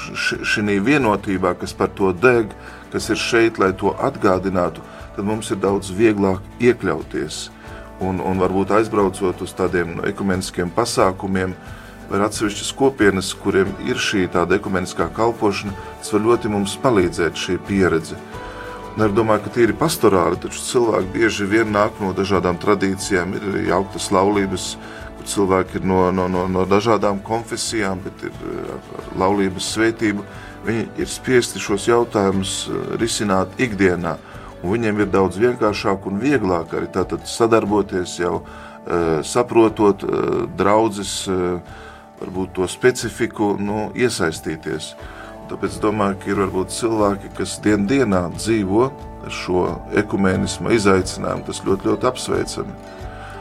[0.09, 2.49] šī vienotībā, kas par to deg,
[2.89, 4.81] kas ir šeit, lai to atgādinātu
[5.19, 7.49] tad mums ir daudz vieglāk iekļauties.
[7.99, 11.51] Un, un varbūt aizbraucot uz tādiem ekumeniskiem pasākumiem,
[12.07, 17.57] vai atsevišķas kopienas, kuriem ir šī tāda ekumeniskā kalpošana, tas var ļoti mums palīdzēt šī
[17.67, 18.15] pieredze.
[18.93, 23.59] Un es domāju, ka tīri pastorāli, taču cilvēki bieži vien nāk no dažādām tradīcijām, ir
[23.73, 24.69] jauktas laulības,
[25.17, 28.39] kur cilvēki ir no, no, no, no dažādām konfesijām, bet ir
[28.79, 30.23] ar laulības svētību.
[30.63, 34.15] Viņi ir spiesti šos jautājumus eh, risināt ikdienā.
[34.59, 36.89] Viņiem ir daudz vienkāršāk un vieglāk arī
[37.23, 41.61] sadarboties, jau uh, saprotot uh, draudzes, uh,
[42.19, 44.93] varbūt to specifiku, nu, iesaistīties.
[45.49, 48.89] Tāpēc es domāju, ka ir varbūt cilvēki, kas dien dienā dzīvo
[49.33, 49.63] šo
[49.97, 52.75] ekumēnismu izaicinājumu, tas ļoti, ļoti apsveicami.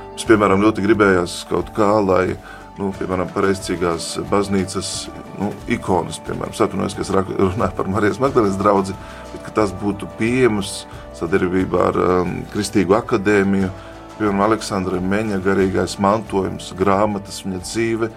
[0.09, 2.39] Mums, piemēram, ļoti gribējās kaut kā, lai
[2.79, 4.93] nu, piemēram, pareizcīgās baznīcas
[5.39, 8.97] nu, ikonas, piemēram, atvainojos, ka es runāju par Marijas Magdalēnas draugu,
[9.45, 10.85] bet tas būtu pieejams
[11.19, 13.71] sadarbībā ar um, Kristīgo akadēmiju,
[14.19, 18.11] piemēram, Aleksandra Meņa garīgais mantojums, grāmatas, viņa dzīve.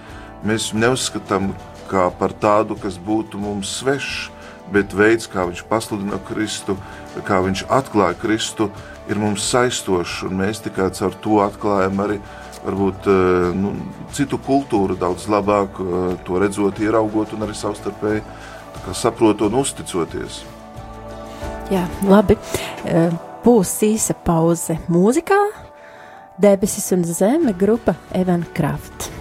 [0.46, 1.52] Mēs neuzskatām
[1.90, 4.30] kā par tādu, kas būtu mums svešs,
[4.72, 6.78] bet veids, kā viņš pasludina Kristu,
[7.28, 8.70] kā viņš atklāja Kristu,
[9.10, 12.22] ir mums saistošs, mēs tikai caur to atklājam arī
[12.62, 13.74] varbūt uh, nu,
[14.14, 18.22] citu kultūru daudz labāk, uh, to redzot, ieraugot un arī savstarpēji
[18.94, 20.42] saprotot un uzticoties.
[21.72, 22.36] Jā, labi.
[23.46, 25.40] Būs īsa pauze mūzikā.
[26.42, 29.21] Debesis un zeme grupa Evan Kraft.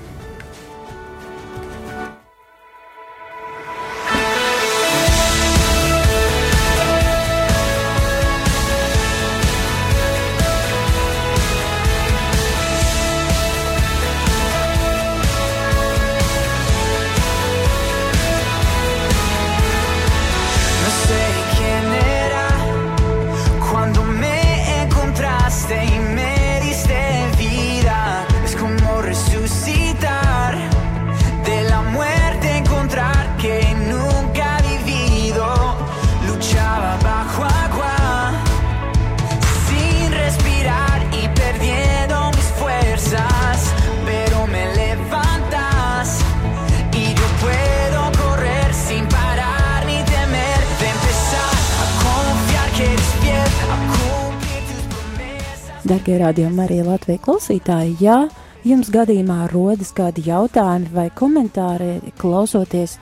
[56.30, 58.20] Radījumi arī Latvijas klausītāji, ja
[58.62, 62.92] jums gadījumā rodas kādi jautājumi vai komentāri, klausoties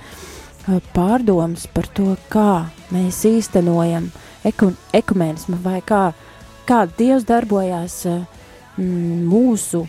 [0.95, 4.09] pārdomas par to, kā mēs īstenojam
[4.49, 6.15] eku, ekumenismu vai kā,
[6.65, 8.01] kā Dievs darbojās
[8.79, 9.85] mūsu,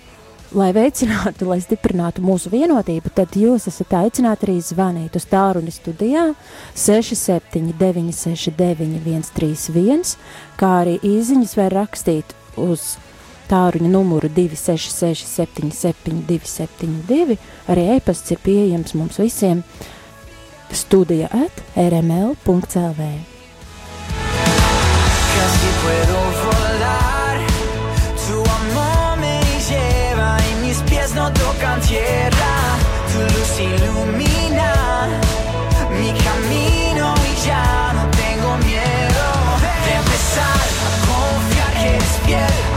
[0.60, 6.34] lai veicinātu, lai stiprinātu mūsu vienotību, tad jūs esat aicināti arī zvanīt uz tālruni studijā
[6.75, 10.17] 679 691 131,
[10.60, 12.97] kā arī īziņas var rakstīt uz
[13.49, 17.38] tāruņa numuru 266 77 272.
[17.71, 19.63] Arī e-pasts ir pieejams mums visiem
[20.71, 23.09] studija at rml.clv.
[25.35, 27.38] Casi puedo volar,
[28.25, 32.53] tu amor me lleva y mis pies no tocan tierra,
[33.12, 34.69] tu luz ilumina
[35.99, 39.25] mi camino y ya no tengo miedo
[39.85, 42.68] de empezar a confiar que eres fiel.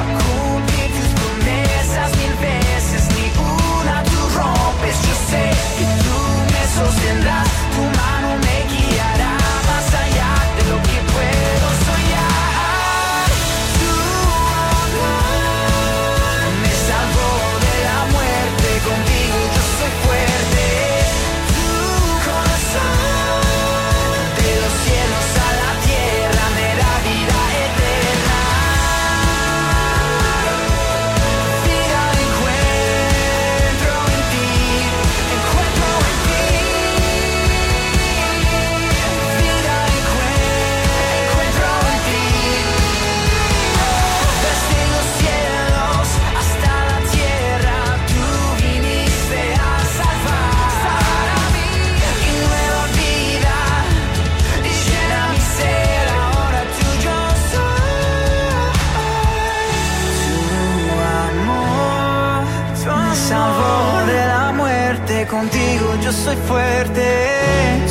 [65.42, 67.02] Contigo yo soy fuerte.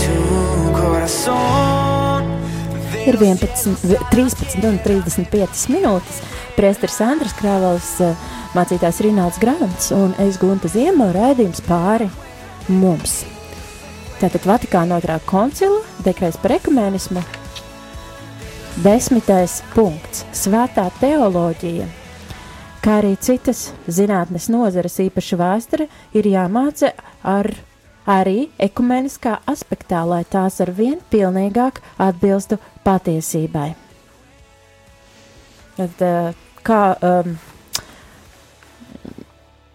[0.01, 2.23] Tu corazón.
[3.05, 6.21] Ir 11, 13 un 35 minūtes.
[6.55, 8.15] Priesteris Andris Krāvels, eh,
[8.55, 12.09] mācītājs Rināls Grants un es Gunta Ziema raidījums pāri
[12.67, 13.23] mums.
[14.21, 17.23] Tātad Vatikāna otrā koncila dekrets par ekumēnismu.
[18.83, 22.00] Desmitais punkts- svētā teoloģija.
[22.81, 25.85] Kā arī citas zinātnes nozares, īpaši vēsture,
[26.17, 26.89] ir jāmāca
[27.21, 27.51] ar
[28.09, 33.67] arī ekumeniskā aspektā, lai tās ar vien pilnīgāk atbilstu patiesībai.
[35.77, 36.33] Tad, eh,
[36.65, 37.37] kā, um,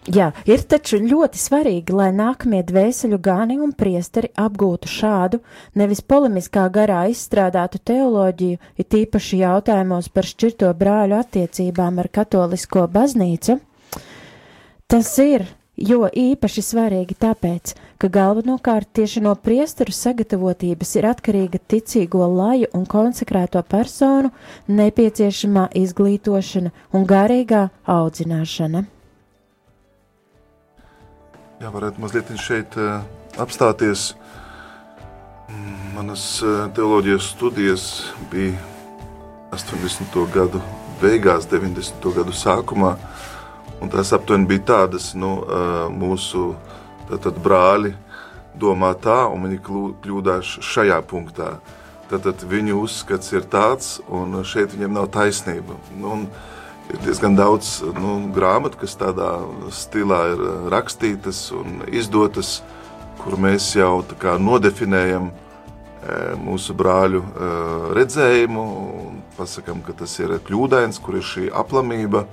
[0.07, 5.41] jā, ir taču ļoti svarīgi, lai nākamie dvēseļu gani un priesteri apgūtu šādu,
[5.75, 13.59] nevis polemiskā garā izstrādātu teoloģiju, ir tīpaši jautājumos par šķirto brāļu attiecībām ar katolisko baznīcu.
[14.87, 15.43] Tas ir
[15.77, 22.85] jo īpaši svarīgi tāpēc, ka galvenokārt tieši no priesteru sagatavotības ir atkarīga ticīgo laju un
[22.89, 24.33] konsekrēto personu
[24.67, 28.87] nepieciešamā izglītošana un garīgā audzināšana.
[31.57, 32.99] Jā, varētu mazliet šeit uh,
[33.41, 34.11] apstāties.
[35.95, 37.85] Manas uh, teoloģijas studijas
[38.29, 38.53] bija
[39.57, 40.19] 80.
[40.35, 40.61] gadu
[41.01, 42.11] beigās, 90.
[42.13, 42.91] gadu sākumā.
[43.81, 46.51] Un tās aptuveni bija tādas, nu, uh, mūsu
[47.09, 47.95] tātad, brāļi
[48.53, 49.57] domā tā, un viņi
[50.05, 51.55] kļūdās šajā punktā.
[52.13, 55.81] Tad viņu uzskats ir tāds, un šeit viņam nav taisnība.
[55.97, 56.29] Nu, un,
[56.93, 59.31] ir diezgan daudz nu, grāmatu, kas tādā
[59.75, 62.61] stilā ir eh, rakstītas un izdotas,
[63.21, 64.03] kur mēs jau
[64.39, 68.67] nodefinējam eh, mūsu brāļu eh, redzējumu,
[69.37, 72.25] pasakām, ka tas ir kļūdains, kur ir šī aplamība,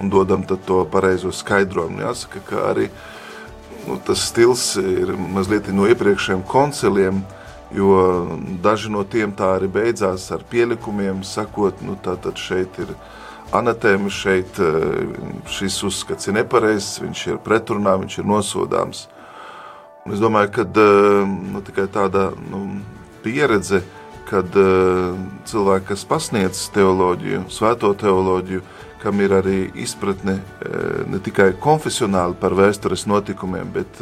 [0.00, 2.00] un dodam to pareizo skaidrojumu.
[2.04, 2.88] Jāsaka, ka arī
[3.86, 7.24] nu, tas stils ir mazliet no iepriekšējiem konciliem,
[7.74, 7.98] jo
[8.62, 13.18] daži no tiem tā arī beidzās ar pielikumiem, sakot, nu tā tad šeit ir ielikumi
[13.52, 15.06] anatēma šeit, eh,
[15.50, 19.06] šis uzskats ir nepareizs, viņš ir pretrunā, viņš ir nosodāms.
[20.06, 22.80] Un es domāju, ka eh, nu, tikai tāda nu,
[23.22, 23.82] pieredze,
[24.30, 28.62] kad eh, cilvēki, kas pasniedz teoloģiju, svēto teoloģiju,
[29.00, 30.34] kam ir arī izpratne
[31.08, 33.96] ne tikai konfesionāli par vēstures notikumiem, bet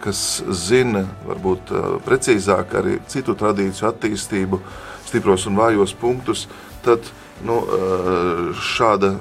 [0.00, 1.68] kas zina, varbūt
[2.06, 4.62] precīzāk arī citu tradīciju attīstību,
[5.04, 6.46] stipros un vājos punktus,
[6.80, 7.04] tad
[7.42, 9.14] nu, eh, šāda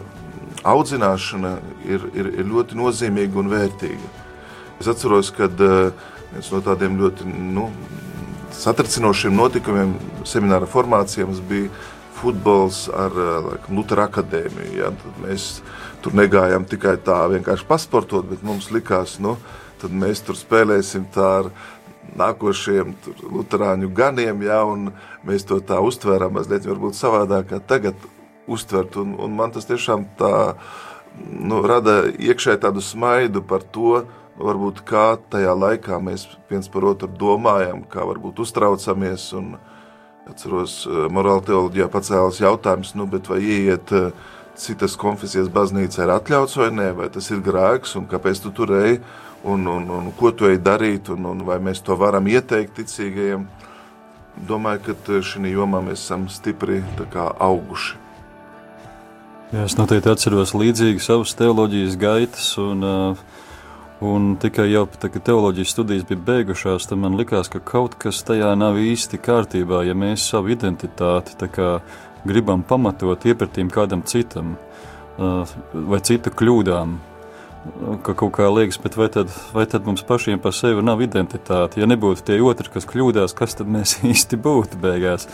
[0.63, 4.12] audzināšana ir, ir, ir ļoti nozīmīga un vērtīga.
[4.80, 5.91] Es atceros, ka eh,
[6.34, 7.69] viens no tādiem ļoti nu,
[8.54, 9.95] satricinošiem notikumiem
[10.28, 11.71] semināra formācijām bija
[12.21, 14.78] futbols ar eh, laikam, Lutera akadēmiju.
[14.78, 14.93] Ja?
[15.04, 15.49] Tad mēs
[16.04, 19.38] tur negājām tikai tā vienkārši pasportot, bet mums likās, nu,
[19.82, 21.52] tad mēs tur spēlēsim tā ar
[22.18, 24.92] nākošiem luterāņu ganiem, ja, un
[25.28, 27.96] mēs to tā uztvēram mazliet varbūt savādāk kā tagad
[28.48, 30.34] uztvert, un, un man tas tiešām tā,
[31.32, 34.04] nu, rada iekšē tādu smaidu par to,
[34.39, 39.54] varbūt kā tajā laikā mēs viens par otru domājam, kā varbūt uztraucamies, un
[40.30, 44.10] atceros, eh, morāla teoloģijā pacēlas jautājums, nu, bet vai ieiet eh,
[44.56, 48.74] citas konfesijas baznīcā ir atļauts vai nē, vai tas ir grēks, un kāpēc tu tur
[48.80, 48.99] ej,
[49.44, 53.46] un, un, un ko tu ej darīt, un, un vai mēs to varam ieteikt ticīgajiem.
[54.48, 56.82] Domāju, ka šī jomā mēs esam stipri
[57.22, 58.00] auguši.
[59.54, 62.82] Jā, es noteikti atceros līdzīgi savas teoloģijas gaitas, un,
[64.02, 68.24] un tikai jau tā, kad teoloģijas studijas bija beigušās, tad man likās, ka kaut kas
[68.26, 71.76] tajā nav īsti kārtībā, ja mēs savu identitāti kā,
[72.26, 74.56] gribam pamatot iepratīm kādam citam
[75.20, 76.98] vai citu kļūdām
[78.03, 81.82] ka kaut kā liekas, bet vai tad, vai tad mums pašiem par sevi nav identitāte?
[81.82, 85.30] Ja nebūtu tie otri, kas kļūdās, kas tad mēs īsti būtu beigās?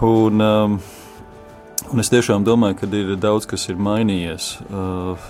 [0.00, 0.80] Un, um,
[1.90, 4.44] Un es tiešām domāju, ka ir daudz kas ir mainījies.
[4.68, 5.24] Uh,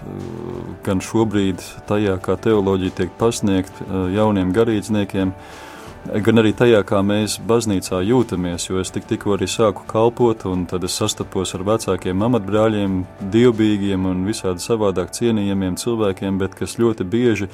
[0.84, 5.69] gan šobrīd, tajā, kā teoloģija tiek pasniegta uh, jauniem garīdzniekiem, uh,
[6.18, 8.66] gan arī tajā, kā mēs baznīcā jūtamies.
[8.68, 12.96] Jo es tik, tikko arī sāku kalpot, un tad es sastapos ar vecākiem amatbrāļiem,
[13.34, 17.50] dievbijīgiem un visādi savādāk cienījamiem cilvēkiem, bet kas ļoti bieži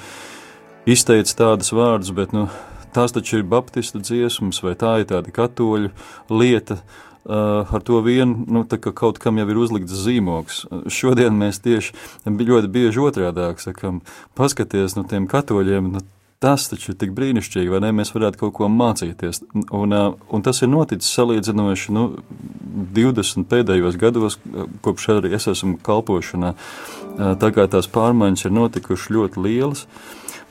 [0.88, 2.46] izteica tādus vārdus, bet nu,
[2.96, 5.92] tās taču ir baptistu dziesmas, vai tā ir tāda katoļu
[6.32, 6.80] lieta.
[7.26, 10.60] Uh, ar to vien nu, ka kaut kam jau ir uzlikts zīmogs.
[10.86, 11.90] Šodien mēs tieši
[12.22, 13.98] ļoti bieži otrādi sakām,
[14.38, 16.04] paskaties no nu, tiem katoļiem, nu,
[16.38, 17.94] Tas taču ir tik brīnišķīgi, vai ne?
[17.96, 19.40] Mēs varētu kaut ko mācīties.
[19.72, 22.04] Un, un tas ir noticis salīdzinoši nu,
[22.96, 24.36] 20 pēdējos gados,
[24.84, 26.52] kopš arī es esmu kalpošanā.
[27.40, 29.86] Tā kā tās pārmaiņas ir notikušas ļoti lielas.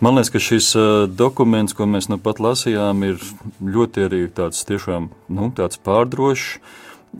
[0.02, 0.72] Man liekas, ka šis
[1.14, 3.22] dokuments, ko mēs nu pat lasījām, ir
[3.62, 6.58] ļoti arī tāds tiešām nu, tāds pārdrošs,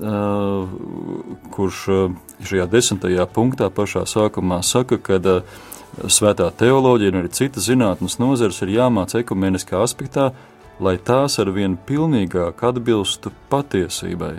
[0.02, 0.74] uh,
[1.56, 5.64] kurš uh, šajā desmitajā punktā pašā sākumā saka, ka uh,
[6.12, 10.32] svētā teoloģija un arī citas zinātnes nozares ir jāmāca ekumeniskā aspektā,
[10.80, 14.34] lai tās ar vien pilnīgāk atbilstu patiesībai.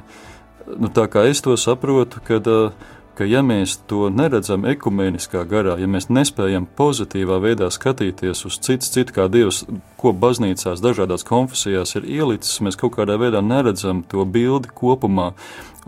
[0.76, 2.72] Nu, tā kā es to saprotu, kad uh,
[3.16, 8.88] ka ja mēs to neredzam ekumeniskā garā, ja mēs nespējam pozitīvā veidā skatīties uz citu,
[8.92, 9.62] citu kā Dievs,
[10.00, 15.30] ko baznīcās dažādās konfesijās ir ielicis, mēs kaut kādā veidā neredzam to bildi kopumā,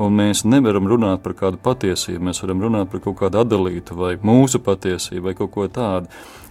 [0.01, 4.15] un mēs nevaram runāt par kādu patiesību, mēs varam runāt par kaut kādu atdalītu vai
[4.17, 6.09] mūsu patiesību vai kaut ko tādu.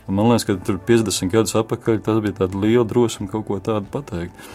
[0.08, 3.58] Un man liekas, ka tur 50 gadus atpakaļ tas bija tāda liela drosme kaut ko
[3.64, 4.46] tādu pateikt.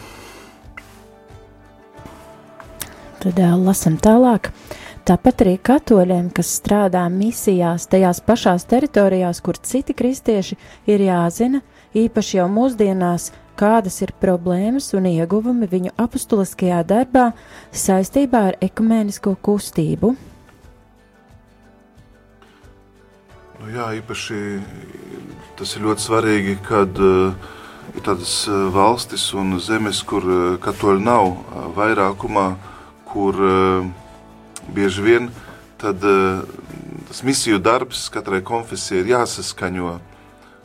[3.23, 4.49] Tad uh, lasam tālāk.
[4.49, 10.55] Uh, Tāpat arī katoļiem, kas strādā misijās, tajās pašās teritorijās, kur citi kristieši
[10.86, 11.59] ir jāzina,
[11.98, 17.32] īpaši jau mūsdienās, kādas ir problēmas un ieguvumi viņu apustuliskajā darbā
[17.74, 20.12] saistībā ar ekumēnisko kustību.
[23.59, 24.38] Nu jā, īpaši
[25.59, 27.34] tas ir ļoti svarīgi, kad uh,
[27.90, 32.46] ir tādas uh, valstis un zemes, kur uh, katoļi nav uh, vairākumā,
[33.11, 33.90] kur uh,
[34.70, 35.28] bieži vien
[35.82, 36.42] tad, uh,
[37.08, 39.98] tas misiju darbs katrai konfesijai ir jāsaskaņo.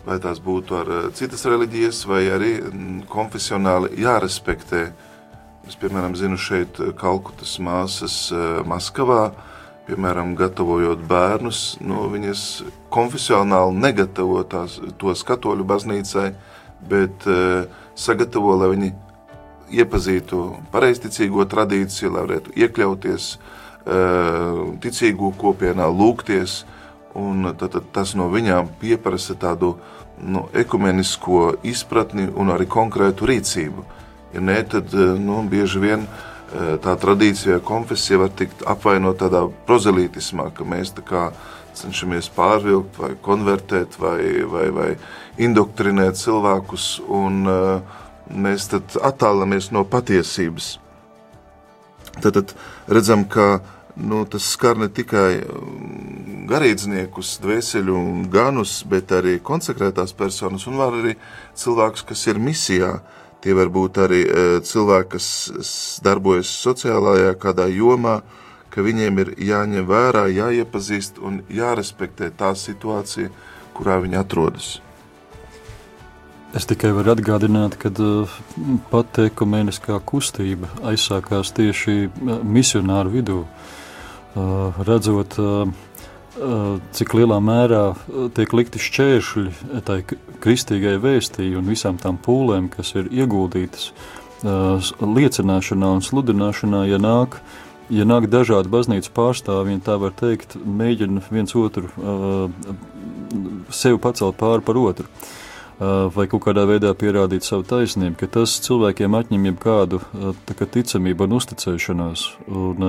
[0.08, 4.86] Vai tās būtu ar uh, citas reliģijas, vai arī mm, konfesionāli jārespektē.
[5.68, 8.30] Es, piemēram, zinu šeit eh, Kalkutas māsas
[8.64, 9.34] Maskavā,
[9.90, 12.44] piemēram, gatavojot bērnus, nu, viņas
[12.94, 16.30] konfesionāli negatavo tās, tos katoļu baznīcai,
[16.88, 17.68] bet uh,
[18.00, 18.94] sagatavo, lai viņi
[19.82, 23.56] iepazītu pareizticīgo tradīciju, lai varētu iekļauties uh, Eh,
[24.84, 26.64] ticīgo kopienā, lūgties.
[27.58, 29.78] Tad, tad tas no viņām pieprasa tādu
[30.22, 33.86] nu, ekumenisko izpratni un arī konkrētu rīcību.
[34.36, 39.46] Ja nē, tad eh, nu, bieži vien eh, tā tradīcija, konfesija var tikt apvainot tādā
[39.70, 41.24] prozelītismā, ka mēs tā kā
[41.78, 44.20] cenšamies pārvilkt vai konvertēt vai,
[44.50, 44.90] vai, vai
[45.42, 47.46] indoktrinēt cilvēkus, un
[48.34, 50.72] mēs tad attālamies no patiesības.
[52.18, 52.56] Tad, tad
[52.90, 59.38] redzam, ka uh, nu, tas skar ne tikai um, garīdzniekus, dvēseli un ganus, bet arī
[59.44, 61.16] konsekrētās personas un var arī
[61.58, 62.98] cilvēkus, kas ir misijā.
[63.44, 65.28] Tie var būt arī e, cilvēki, kas
[66.04, 68.22] darbojas sociālajā kādā jomā,
[68.74, 73.30] ka viņiem ir jāņem vērā, jāiepazīst un jārespektē tā situācija,
[73.78, 74.72] kurā viņi atrodas.
[76.58, 78.38] Es tikai varu atgādināt, ka uh,
[78.90, 83.42] pat ekumeniskā kustība aizsākās tieši uh, misionāru vidū.
[83.44, 83.77] Uh,
[84.36, 85.38] redzot,
[86.94, 87.84] cik lielā mērā
[88.38, 90.02] tiek likti šķēršļi tai
[90.44, 93.92] kristīgai vēstī un visām tām pūlēm, kas ir ieguldītas
[95.02, 97.40] liecināšanā un sludināšanā, ja nāk,
[97.90, 101.90] ja nāk dažādi baznīcas pārstāvji, tā var teikt, mēģina viens otru
[103.74, 105.10] sevi pacelt pāri par otru.
[105.78, 110.00] Vai kaut kādā veidā pierādīt savu taisnību, ka tas cilvēkiem atņem jebkādu
[110.48, 112.24] ticamību un uzticēšanos.
[112.50, 112.88] Un,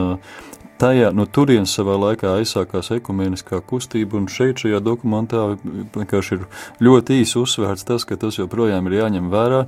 [0.79, 6.47] tajā no turienes savā laikā aizsākās ekumeniskā kustība, un šeit šajā dokumentā vienkārši ir
[6.85, 9.65] ļoti īsi uzsvērts tas, ka tas joprojām ir jāņem vērā.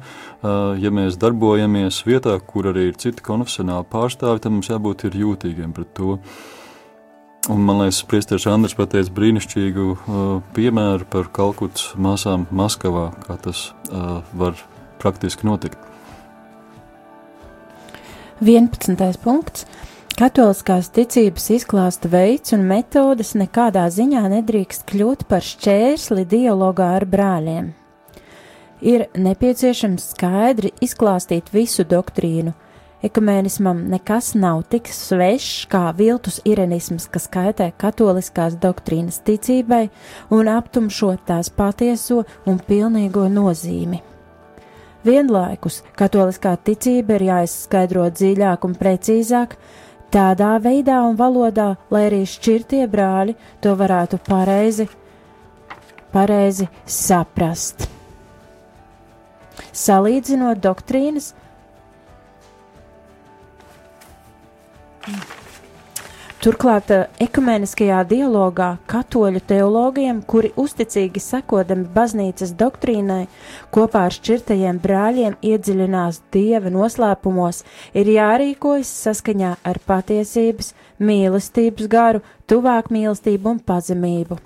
[0.81, 5.77] Ja mēs darbojamies vietā, kur arī ir citi konfesionāli pārstāvi, tad mums jābūt ir jūtīgiem
[5.77, 6.17] pret to.
[7.49, 10.19] Un, man liekas, Priesteris Andris pateica brīnišķīgu uh,
[10.55, 14.61] piemēru par Kalkutas māsām Maskavā, kā tas uh, var
[15.01, 15.81] praktiski notikt.
[18.45, 19.19] 11.
[19.25, 19.65] punkts.
[20.19, 27.71] Katoliskās ticības izklāsta veids un metodes nekādā ziņā nedrīkst kļūt par šķērsli dialogā ar brāļiem.
[28.81, 32.55] Ir nepieciešams skaidri izklāstīt visu doktrīnu.
[33.07, 39.87] Ekumēnismam nekas nav tik svešs kā viltus irenisms, kas kaitē katoliskās doktrīnas ticībai
[40.37, 44.03] un aptumšo tās patieso un pilnīgo nozīmi.
[45.01, 49.57] Vienlaikus katoliskā ticība ir jāizskaidro dziļāk un precīzāk,
[50.13, 54.89] tādā veidā un valodā, lai arī šķirtie brāļi to varētu pareizi,
[56.15, 57.87] pareizi saprast.
[59.71, 61.33] Salīdzinot doktrīnas,
[66.41, 73.26] Turklāt eh, ekumeniskajā dialogā katoļu teologiem, kuri uzticīgi sekodami baznīcas doktrīnai,
[73.76, 77.61] kopā ar šķirtajiem brāļiem iedziļinās dieva noslēpumos,
[77.93, 84.41] ir jārīkojas saskaņā ar patiesības, mīlestības garu, tuvāk mīlestību un pazemību.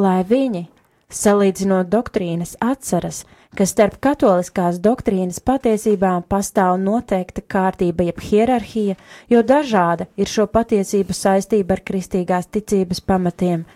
[0.00, 0.70] Lai viņi
[1.10, 8.94] Salīdzinot doktrīnas atceras, ka starp katoliskās doktrīnas patiesībām pastāv noteikta kārtība jeb hierarhija,
[9.28, 13.66] jo dažāda ir šo patiesību saistība ar kristīgās ticības pamatiem.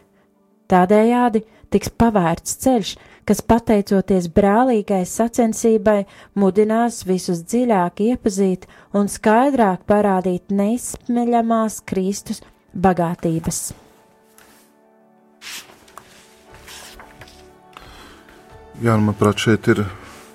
[0.70, 1.43] Tādējādi
[1.75, 2.95] tiks pavērts ceļš,
[3.27, 6.05] kas pateicoties brālīgai sacensībai
[6.39, 12.45] mudinās visus dziļāk iepazīt un skaidrāk parādīt neizsmeļamās Kristus
[12.75, 13.72] bagātības.
[18.83, 19.85] Jā, nu, manuprāt, šeit ir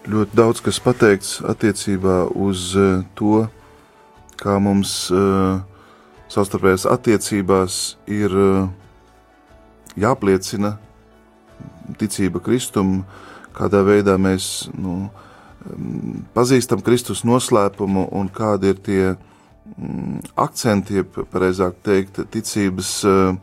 [0.07, 3.41] ļoti daudz kas pateikts attiecībā uz uh, to,
[4.39, 5.57] kā mums uh,
[6.31, 8.69] savstarpējās attiecībās ir uh,
[9.99, 10.77] jāpliecina
[11.99, 13.01] ticība Kristum,
[13.57, 15.09] kādā veidā mēs nu,
[16.31, 23.35] pazīstam Kristus noslēpumu un kādi ir tie mm, akcenti, jeb pareizāk teikt, ticības uh,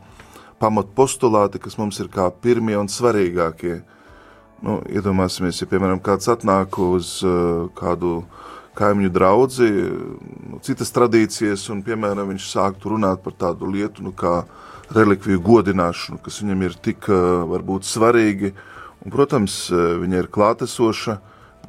[0.57, 3.83] pamatpostulāti, kas mums ir kā pirmie un svarīgākie.
[4.57, 8.23] Nu, iedomāsimies, ja piemēram kāds atnāk uz uh, kādu
[8.77, 9.67] kaimiņu draugu,
[10.49, 14.47] nu, citas tradīcijas, un piemēram viņš sāktu runāt par tādu lietu, nu, kā
[14.97, 18.51] relikviju godināšanu, kas viņam ir tik uh, varbūt svarīgi,
[19.05, 21.19] un, protams, uh, viņa ir klātesoša,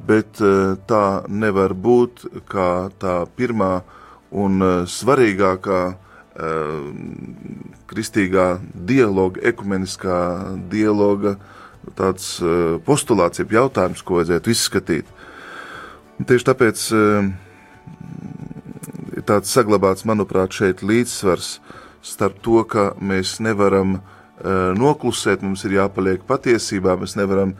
[0.09, 3.83] bet uh, tā nevar būt kā tā pirmā
[4.33, 6.75] un uh, svarīgākā uh,
[7.93, 10.19] kristīgā dialoga, ekumeniskā
[10.73, 11.55] dialoga uh,
[11.97, 15.09] tāds uh, postulāts, jeb jautājums, ko vajadzētu izskatīt.
[16.19, 16.81] Tieši tāpēc
[19.15, 21.53] ir tāds saglabāts, manuprāt, šeit līdzsvars
[22.03, 24.03] starp to, ka mēs nevaram uh,
[24.75, 27.55] noklusēt, mums ir jāpaliek patiesībā, mēs nevaram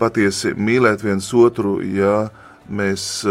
[0.00, 2.28] patiesi mīlēt viens otru, ja
[2.66, 3.22] mēs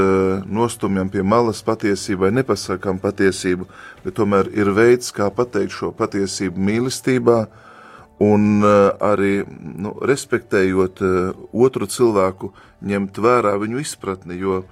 [0.46, 3.66] nostumjam pie malas patiesību vai nepasakām patiesību,
[4.06, 7.73] bet tomēr ir veids, kā pateikt šo patiesību mīlestībā, uh,
[8.20, 12.52] un eh, arī nu, respektējot eh, otru cilvēku,
[12.86, 14.38] ņemt vērā viņu izpratni.
[14.40, 14.64] Jo,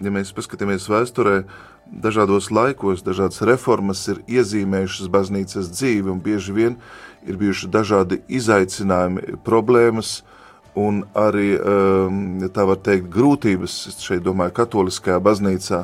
[0.00, 1.42] ja mēs paskatāmies vēsturē,
[1.90, 6.76] dažādos laikos dažādas reformas ir iezīmējušas baznīcas dzīvi, un bieži vien
[7.26, 10.20] ir bijuši dažādi izaicinājumi, problēmas.
[10.78, 15.80] Un arī, ja tā var teikt, grūtības, šeit domāju, katoliskajā baznīcā.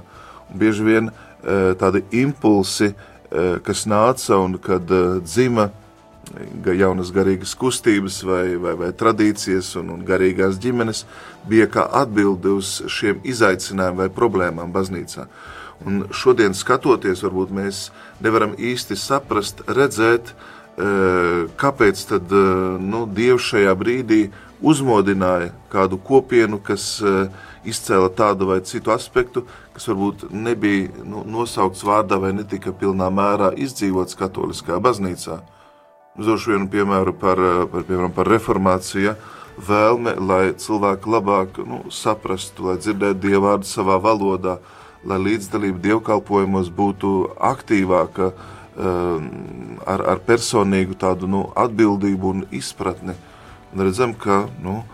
[0.47, 2.95] Un bieži vien eh, tādi impulsi,
[3.67, 4.87] kas nāca un kad
[5.27, 5.65] dzima
[6.77, 11.05] jaunas garīgas kustības vai, vai, vai tradīcijas un, un garīgās ģimenes
[11.49, 15.27] bija kā atbilde uz šiem izaicinājumiem vai problēmām baznīcā.
[15.87, 17.91] Un šodien skatoties, varbūt mēs
[18.25, 22.45] nevaram īsti saprast, redzēt, e, kāpēc tad e,
[22.81, 24.23] nu, Dievs šajā brīdī
[24.65, 27.27] uzmodināja kādu kopienu, kas e,
[27.69, 29.45] izcēla tādu vai citu aspektu,
[29.77, 35.43] kas varbūt nebija nu, nosaukts vārdā vai netika pilnā mērā izdzīvots katoliskā baznīcā.
[36.17, 39.15] Došu vienu piemēru par, eh, par, piemēram, par reformāciju.
[39.61, 44.59] Vēlme, lai cilvēki labāk nu, saprastu, lai dzirdētu dievvvārdu savā valodā,
[45.05, 48.33] lai līdzdalība dievkalpojumos būtu aktīvāka,
[48.77, 53.15] um, ar, ar personīgu tādu nu, atbildību un izpratni.
[53.75, 54.85] Un redzam, ka nu,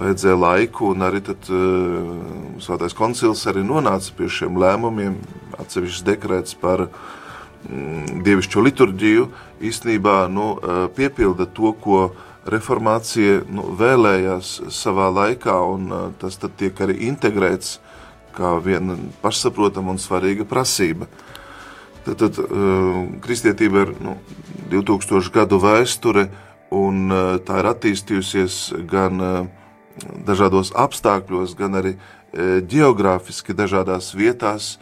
[0.00, 5.16] vajadzēja laiku, un arī tad, uh, Svētais koncils arī nonāca pie šiem lēmumiem,
[5.58, 7.23] atsevišķs dekrēts par Mm,
[7.64, 9.26] dievišķo liturģiju
[9.64, 10.54] īstenībā nu,
[10.96, 12.00] piepilda to, ko
[12.50, 17.78] reformācija nu, vēlējās savā laikā, un tas tiek arī integrēts
[18.34, 21.08] kā viena pašsaprotama un svarīga prasība.
[22.04, 22.40] Tad, tad
[23.24, 24.18] kristietība ir nu,
[24.72, 26.28] 2000 gadu vēsture,
[26.74, 27.08] un
[27.46, 28.58] tā ir attīstījusies
[28.90, 29.22] gan
[30.26, 31.94] dažādos apstākļos, gan arī
[32.68, 34.74] geogrāfiski dažādās vietās,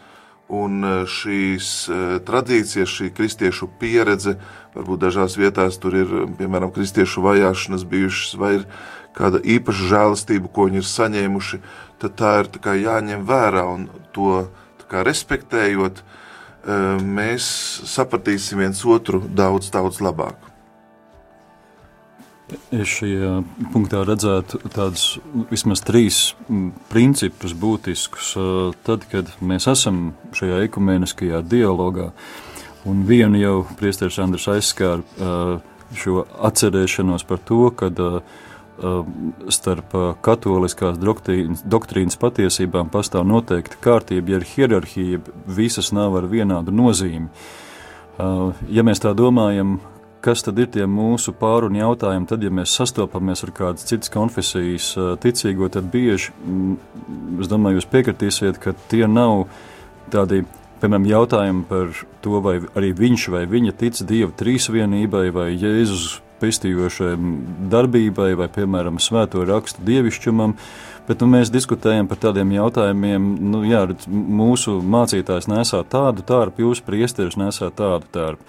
[0.53, 4.36] Un e, šīs e, tradīcijas, šī kristiešu pieredze,
[4.76, 8.66] varbūt dažās vietās tur ir, piemēram, kristiešu vajāšanas bijušas, vai ir
[9.16, 11.61] kāda īpaša žēlastība, ko viņi ir saņēmuši,
[12.05, 14.44] tad tā ir tā jāņem vērā un to
[14.92, 17.44] respektējot, e, mēs
[17.88, 20.51] sapratīsim viens otru daudz, daudz labāk.
[22.72, 23.32] Šajā
[23.72, 25.18] punktā redzētu tādus
[25.50, 26.20] vismaz trīs
[26.92, 28.32] principus būtiskus.
[28.86, 32.11] Tad, kad mēs esam šajā ekumeniskajā dialogā,
[32.88, 35.61] un vienu jau priesteris Andris aizskāra
[35.92, 37.92] šo atcerēšanos par to, ka
[39.53, 39.92] starp
[40.24, 47.28] katoliskās doktrīnas, doktrīnas patiesībām pastāv noteikta kārtība, ja ir hierarhija, visas nav ar vienādu nozīmi.
[48.72, 49.76] Ja mēs tā domājam,
[50.22, 54.92] kas tad ir tie mūsu pārunu jautājumi, tad, ja mēs sastopamies ar kādas citas konfesijas
[55.22, 56.32] ticīgo, tad bieži,
[57.42, 59.48] es domāju, jūs piekritīsiet, ka tie nav
[60.12, 60.44] tādi,
[60.82, 61.94] piemēram, jautājumi par
[62.24, 67.12] to, vai arī viņš vai viņa tic Dieva trīsvienībai vai Jēzus pestījošai
[67.72, 70.56] darbībai vai, piemēram, svēto rakstu dievišķumam.
[71.06, 76.84] Bet nu, mēs diskutējam par tādiem jautājumiem, nu, jā, mūsu mācītājs nesā tādu tārpu, jūsu
[76.86, 78.46] priesteris nesā tādu tārpu.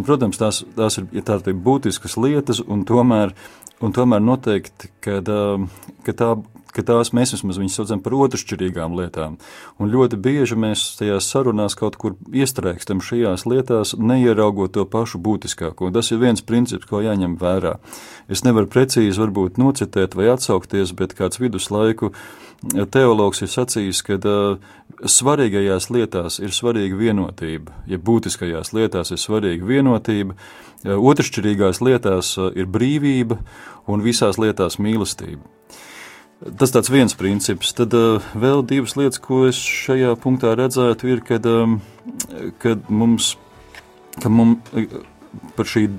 [0.00, 3.34] Nu, protams, tās, tās ir, ja ir būtiskas lietas, un tomēr,
[3.84, 5.28] un tomēr noteikti, kad,
[6.06, 6.30] ka tā
[6.74, 9.36] ka tās mēs vismaz viņus saucam par otršķirīgām lietām.
[9.82, 15.90] Un ļoti bieži mēs tajās sarunās kaut kur iestrēgstam šajās lietās, neieraugot to pašu būtiskāko.
[15.94, 17.76] Tas ir viens princips, ko jāņem vērā.
[18.30, 22.14] Es nevaru precīzi varbūt nocitēt vai atsaukties, bet kāds viduslaiku
[22.94, 24.72] teologs ir sacījis, ka uh,
[25.04, 32.50] svarīgajās lietās ir svarīga vienotība, ja būtiskajās lietās ir svarīga vienotība, uh, otršķirīgās lietās uh,
[32.56, 33.40] ir brīvība
[33.90, 35.42] un visās lietās mīlestība.
[36.56, 37.74] Tas tāds viens princips.
[37.76, 41.80] Tad uh, vēl divas lietas, ko es šajā punktā redzētu, ir, kad, um,
[42.62, 43.34] kad mums,
[44.22, 44.72] ka mums
[45.56, 45.90] par šī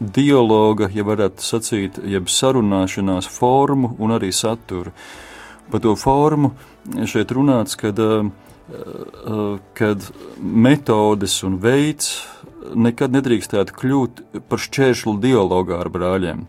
[0.00, 4.94] dialoga, ja varētu sacīt, jeb sarunāšanās formu un arī saturu.
[5.70, 6.54] Par to formu
[7.06, 8.30] šeit runāts, kad, uh,
[9.74, 10.04] kad
[10.40, 12.12] metodes un veids
[12.74, 16.44] nekad nedrīkstētu kļūt par šķēršļu dialogā ar brāļiem.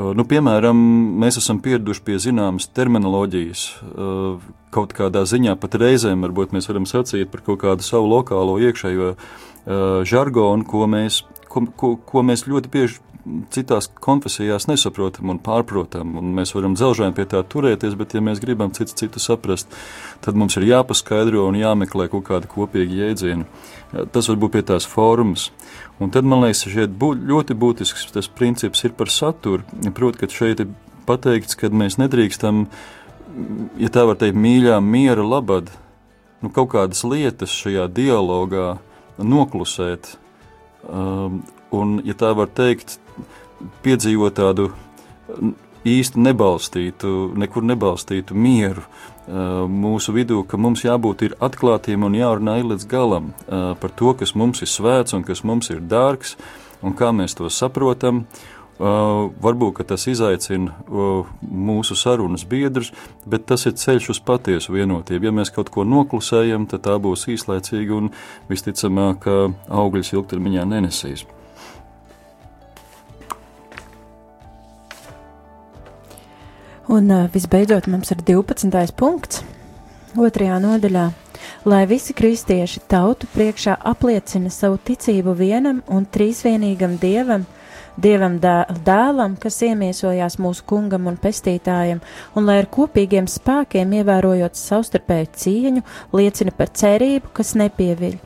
[0.00, 0.78] Uh, nu, piemēram,
[1.20, 3.64] mēs esam pieraduši pie zināmas terminoloģijas.
[3.90, 8.56] Uh, kaut kādā ziņā pat reizēm varbūt mēs varam sacīt par kaut kādu savu lokālo
[8.62, 9.20] iekšējo uh,
[10.06, 13.02] žargonu, ko mēs, ko, ko, ko mēs ļoti bieži
[13.52, 16.14] citās konfesijās nesaprotam un pārprotam.
[16.20, 19.70] Un mēs varam dzelžēm pie tā turēties, bet, ja mēs gribam citu, citu saprast,
[20.24, 23.48] tad mums ir jāpaskaidro un jāmeklē kaut kādi kopīgi jēdzieni.
[24.14, 25.50] Tas var būt pie tās formas.
[26.00, 29.66] Un tad man liekas, šeit bū, ļoti būtisks tas princips ir par saturu.
[29.96, 30.72] Proti, ka šeit ir
[31.08, 32.66] pateikts, ka mēs nedrīkstam,
[33.80, 35.70] ja tā var teikt, mīļā miera labad,
[36.40, 38.78] nu, kaut kādas lietas šajā dialogā
[39.20, 40.14] noklusēt.
[40.88, 41.42] Um,
[41.76, 42.96] un, ja tā var teikt,
[43.84, 44.70] piedzīvot tādu
[45.86, 48.84] īsti nebalstītu, nekur nebalstītu mieru,
[49.70, 54.68] mūsu vidū, ka mums jābūt atklātiem un jārunā līdz galam par to, kas mums ir
[54.68, 56.36] svēts un kas mums ir dārgs
[56.82, 58.26] un kā mēs to saprotam.
[58.80, 62.94] Uh, varbūt tas izaicina uh, mūsu sarunas biedrus,
[63.28, 65.28] bet tas ir ceļš uz patiesu vienotību.
[65.28, 68.08] Ja mēs kaut ko noklusējam, tad tā būs īslaicīga un
[68.48, 69.28] visticamāk,
[69.68, 71.26] augļus ilgtermiņā nenesīs.
[76.90, 78.90] Un visbeidzot, mums ir 12.
[78.98, 79.44] punkts
[80.18, 81.04] otrajā nodaļā.
[81.70, 87.44] Lai visi kristieši tautu priekšā apliecina savu ticību vienam un trīsvienīgam dievam,
[87.94, 92.00] dievam dēlam, kas iemiesojās mūsu kungam un pestītājam,
[92.34, 95.84] un lai ar kopīgiem spēkiem, ievērojot savstarpēju cieņu,
[96.18, 98.16] liecina par cerību, kas nepieviļ.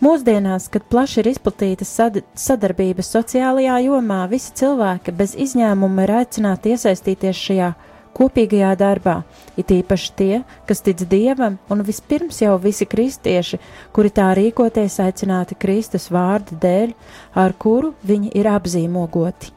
[0.00, 6.72] Mūsdienās, kad plaši ir izplatīta sad sadarbība sociālajā jomā, visi cilvēki bez izņēmuma ir aicināti
[6.72, 7.70] iesaistīties šajā
[8.16, 9.16] kopīgajā darbā,
[9.60, 13.60] it īpaši tie, kas tic dievam, un vispirms jau visi kristieši,
[13.96, 16.96] kuri tā rīkoties aicināti Kristus vārda dēļ,
[17.36, 19.55] ar kuru viņi ir apzīmogoti.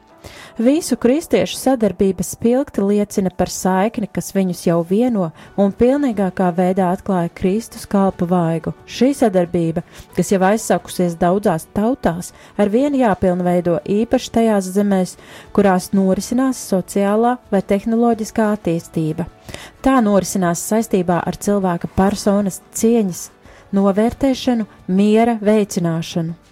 [0.60, 7.30] Visu kristiešu sadarbības spilgti liecina par saikni, kas viņus jau vieno un pilnīgākā veidā atklāja
[7.34, 8.74] Kristus kalpa vaigu.
[8.84, 9.80] Šī sadarbība,
[10.16, 15.16] kas jau aizsākusies daudzās tautās, ar vienu jāpilnveido īpaši tajās zemēs,
[15.56, 19.30] kurās norisinās sociālā vai tehnoloģiskā attīstība.
[19.80, 23.30] Tā norisinās saistībā ar cilvēka personas cieņas
[23.72, 26.49] novērtēšanu, miera veicināšanu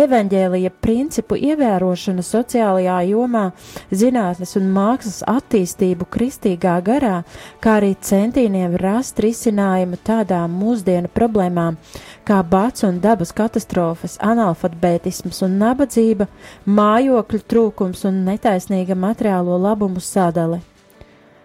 [0.00, 3.44] evaņģēlija principu ievērošana sociālajā jomā,
[3.90, 7.22] zinātnes un mākslas attīstību kristīgā garā,
[7.60, 11.78] kā arī centieniem rast risinājumu tādām mūsdienu problēmām
[12.24, 16.28] kā bats un dabas katastrofas, analfabētisms un nabadzība,
[16.66, 20.62] mājokļu trūkums un netaisnīga materiālo labumu sadale.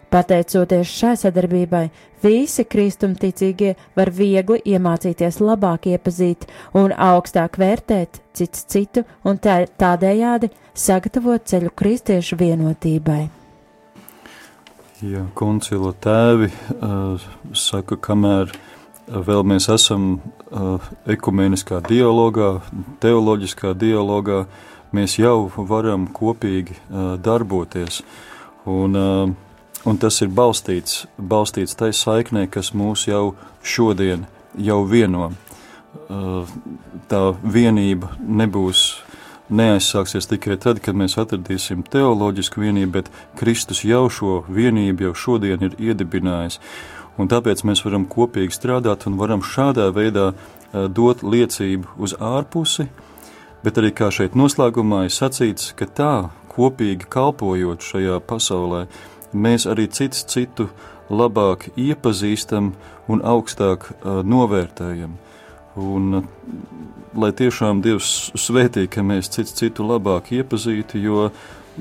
[0.07, 1.89] Pateicoties šai sadarbībai,
[2.23, 6.45] visi kristumticīgie var viegli iemācīties labāk iepazīt
[6.79, 10.47] un augstāk vērtēt cits citu un tā, tādējādi
[10.77, 13.25] sagatavot ceļu kristiešu vienotībai.
[15.03, 18.53] Jā, koncila tēvi uh, saka, kamēr
[19.07, 22.61] vēl mēs esam uh, ekumeniskā dialogā,
[23.03, 24.45] teoloģiskā dialogā,
[24.95, 27.99] mēs jau varam kopīgi uh, darboties.
[28.67, 29.46] Un, uh,
[29.87, 34.25] Un tas ir balstīts, balstīts tai saiknē, kas mūs jau šodien
[34.59, 35.29] jau vieno.
[36.11, 36.43] Uh,
[37.07, 38.81] tā vienība nebūs,
[39.47, 43.09] neaizsāksies tikai tad, kad mēs atradīsim teoloģisku vienību, bet
[43.39, 46.59] Kristus jau šo vienību jau šodien ir iedibinājis.
[47.17, 52.89] Un tāpēc mēs varam kopīgi strādāt un varam šādā veidā uh, dot liecību uz ārpusi,
[53.63, 56.15] bet arī kā šeit noslēgumā ir sacīts, ka tā
[56.51, 58.89] kopīgi kalpojot šajā pasaulē,
[59.33, 60.69] mēs arī cits citu
[61.09, 62.73] labāk iepazīstam
[63.07, 65.15] un augstāk novērtējam.
[65.77, 66.23] Un,
[67.13, 71.29] lai tiešām Dievs svētī, ka mēs cits citu labāk iepazītu, jo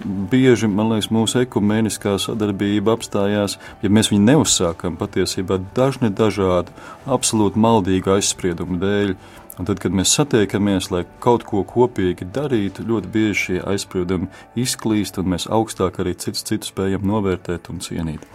[0.05, 6.75] bieži, man liekas, mūsu ekumeniskā sadarbība apstājās, ja mēs viņu neuzsākam patiesībā dažni dažādu,
[7.09, 9.15] absolūti maldīgu aizspriedumu dēļ.
[9.57, 14.29] Un tad, kad mēs satiekamies, lai kaut ko kopīgi darītu, ļoti bieži šie aizspriedumi
[14.61, 18.27] izklīst, un mēs augstāk arī citus citu spējam novērtēt un cienīt.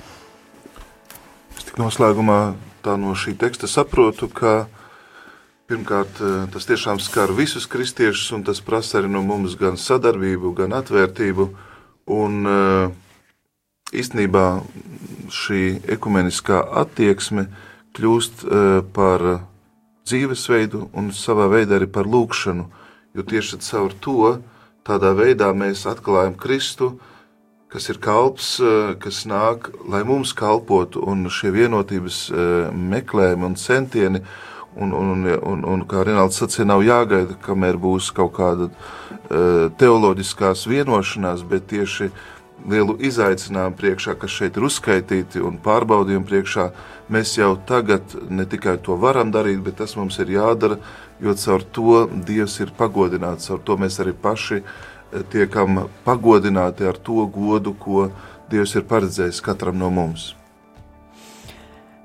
[1.58, 2.40] Es tik noslēgumā
[2.98, 4.66] no šī teksta saprotu, ka
[5.70, 6.18] pirmkārt
[6.52, 11.48] tas tiešām skar visus kristiešus, un tas prasa arī no mums gan sadarbību, gan atvērtību.
[12.12, 12.50] Un
[13.94, 14.46] īstenībā
[15.30, 15.62] šī
[16.00, 17.46] ekumeniskā attieksme
[17.94, 18.44] kļūst
[18.98, 19.30] par
[20.08, 22.66] dzīvesveidu un savā veidā arī par lūkšanu,
[23.16, 24.38] jo tieši caur to
[24.88, 26.96] tādā veidā mēs atklājam Kristu,
[27.72, 33.56] kas ir kalps, eh, kas nāk, lai mums kalpotu, un šie vienotības eh, meklējumi un
[33.56, 34.24] centieni,
[34.76, 40.66] un, un, un, un, kā Rinalds sacīja, nav jāgaida, kamēr būs kaut kāda eh, teoloģiskās
[40.68, 42.12] vienošanās, bet tieši
[42.70, 46.68] lielu izaicinājumu priekšā, kas šeit ir uzskaitīti un pārbaudījumu priekšā,
[47.14, 50.78] mēs jau tagad ne tikai to varam darīt, bet tas mums ir jādara,
[51.22, 57.00] jo caur to Dievs ir pagodināts, caur to mēs arī paši eh, tiekam pagodināti ar
[57.00, 58.10] to godu, ko
[58.52, 60.32] Dievs ir paredzējis katram no mums.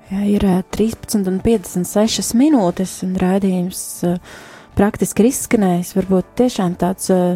[0.07, 4.37] Jā, ir 13,56 eh, minūtes, un rādījums uh,
[4.77, 5.91] praktiski ir izskanējis.
[5.97, 7.35] Varbūt tiešām tāds uh,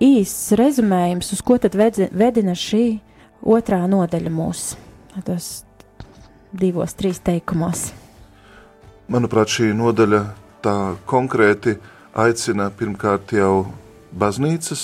[0.00, 2.84] īsts rezumējums, uz ko tad vedina šī
[3.42, 4.78] otrā nodaļa mūsu
[5.26, 5.64] tos
[6.54, 7.90] divos, trīs teikumos.
[9.10, 10.22] Manuprāt, šī nodaļa
[10.64, 10.76] tā
[11.08, 11.78] konkrēti
[12.18, 13.68] aicina pirmkārt jau
[14.18, 14.82] baznīcas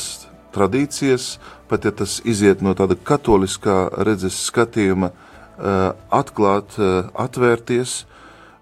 [0.55, 1.39] tradīcijas,
[1.69, 8.05] pat ja tas iziet no tāda katoliskā redzes skatījuma, eh, atklāt, eh, atvērties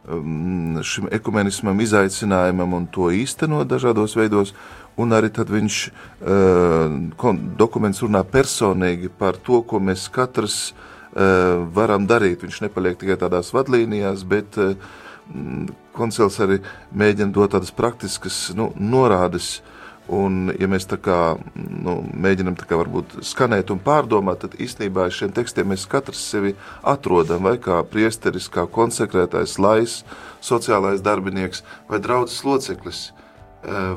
[0.08, 4.54] mm, šim ekumenismam, izaicinājumam un to īstenot dažādos veidos,
[5.00, 12.06] un arī tad viņš uh, dokuments runā personīgi par to, ko mēs katrs uh, varam
[12.08, 12.44] darīt.
[12.44, 14.74] Viņš nepaliek tikai tādās vadlīnijās, bet uh,
[15.96, 16.60] koncils arī
[16.94, 19.60] mēģina dot tādas praktiskas nu, norādes.
[20.12, 21.16] Un, ja mēs tā kā
[21.54, 26.56] nu, mēģinām tā kā varbūt skanēt un pārdomāt, tad īstenībā šiem tekstiem mēs katrs sevi
[26.82, 30.00] atrodam, vai kā priesteris, kā konsekrētais lais,
[30.42, 33.04] sociālais darbinieks vai draudzes loceklis.
[33.12, 33.21] Eh,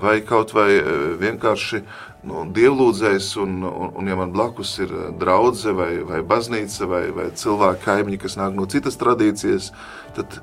[0.01, 0.85] vai kaut vai eh,
[1.17, 1.81] vienkārši
[2.25, 7.03] nu, dievlūdzējs, un, un, un ja man blakus ir eh, draudzene vai, vai baznīca vai,
[7.15, 9.71] vai cilvēki kaimiņi, kas nāk no citas tradīcijas,
[10.15, 10.39] tad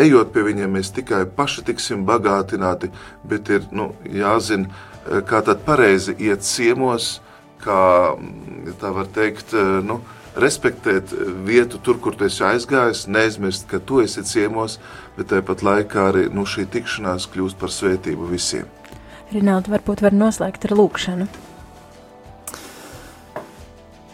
[0.00, 2.90] ejot pie viņiem, mēs tikai paši tiksim bagātināti,
[3.22, 4.70] bet ir nu, jāzina,
[5.26, 7.20] kā tad pareizi iet ciemos,
[7.62, 8.16] kā
[8.80, 9.54] tā var teikt,
[9.86, 10.00] nu,
[10.36, 11.12] respektēt
[11.46, 14.78] vietu tur, kur tu esi aizgājis, neaizmirst, ka tu esi ciemos,
[15.16, 18.68] bet tāpat laikā arī nu, šī tikšanās kļūst par svētību visiem.
[19.30, 21.28] Rinaldi, varbūt var noslēgt ar lūkšanu.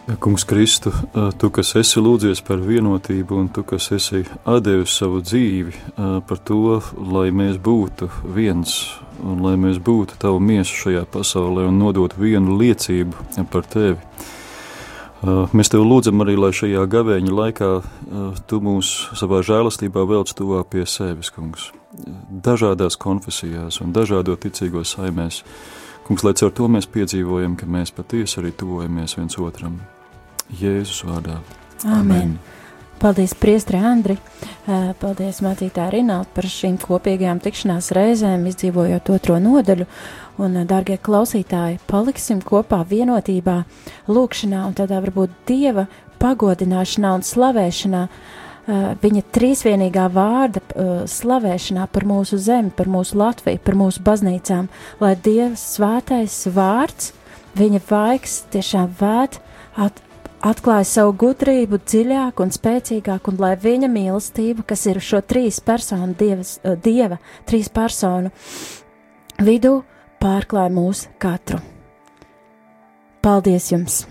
[0.07, 0.93] Ja, kungs, Kristu,
[1.35, 4.21] tu, kas esi lūdzies par vienotību, un tu, kas esi
[4.63, 5.73] devis savu dzīvi
[6.29, 6.77] par to,
[7.11, 8.07] lai mēs būtu
[8.37, 8.77] viens,
[9.19, 13.99] un lai mēs būtu tavu miesu šajā pasaulē un nodot vienu liecību par tevi.
[15.17, 20.29] Uh, mēs tev lūdzam arī, lai šajā gavēņa laikā uh, tu mūs savā žēlastībā velc
[20.37, 21.71] tuvāk pie sevis, kungs.
[22.45, 25.41] Dažādās konfesijās un dažādo ticīgo saimēs.
[26.05, 29.81] Kungs, lai caur to mēs piedzīvojam, ka mēs patiesi arī tuvojamies viens otram.
[30.53, 31.41] Jēzus vārdā.
[31.83, 31.97] Amen.
[31.97, 32.37] Amen.
[32.97, 34.15] Paldies, Priestri Andri!
[34.65, 39.85] Uh, paldies, mācītāji Rinaldi, par šīm kopīgajām tikšanās reizēm, izdzīvojot otro nodaļu.
[40.37, 43.63] Un, dārgie klausītāji, paliksim kopā vienotībā,
[44.05, 45.87] lūkšanā un tādā varbūt dieva
[46.21, 48.03] pagodināšanā un slavēšanā,
[49.01, 50.61] viņa trīsvienīgā vārda
[51.09, 54.67] slavēšanā par mūsu zemi, par mūsu Latviju, par mūsu baznīcām,
[54.99, 57.13] lai Dieva svētais vārds,
[57.57, 59.39] viņa vaigs tiešām vēt,
[59.79, 60.01] at,
[60.45, 66.13] atklāja savu gudrību dziļāk un spēcīgāk, un lai viņa mīlestība, kas ir šo trīs personu
[66.19, 68.33] dievas, dieva, trīs personu
[69.41, 69.79] vidū,
[70.21, 71.61] pārklāj mūs katru.
[73.21, 74.05] Paldies jums!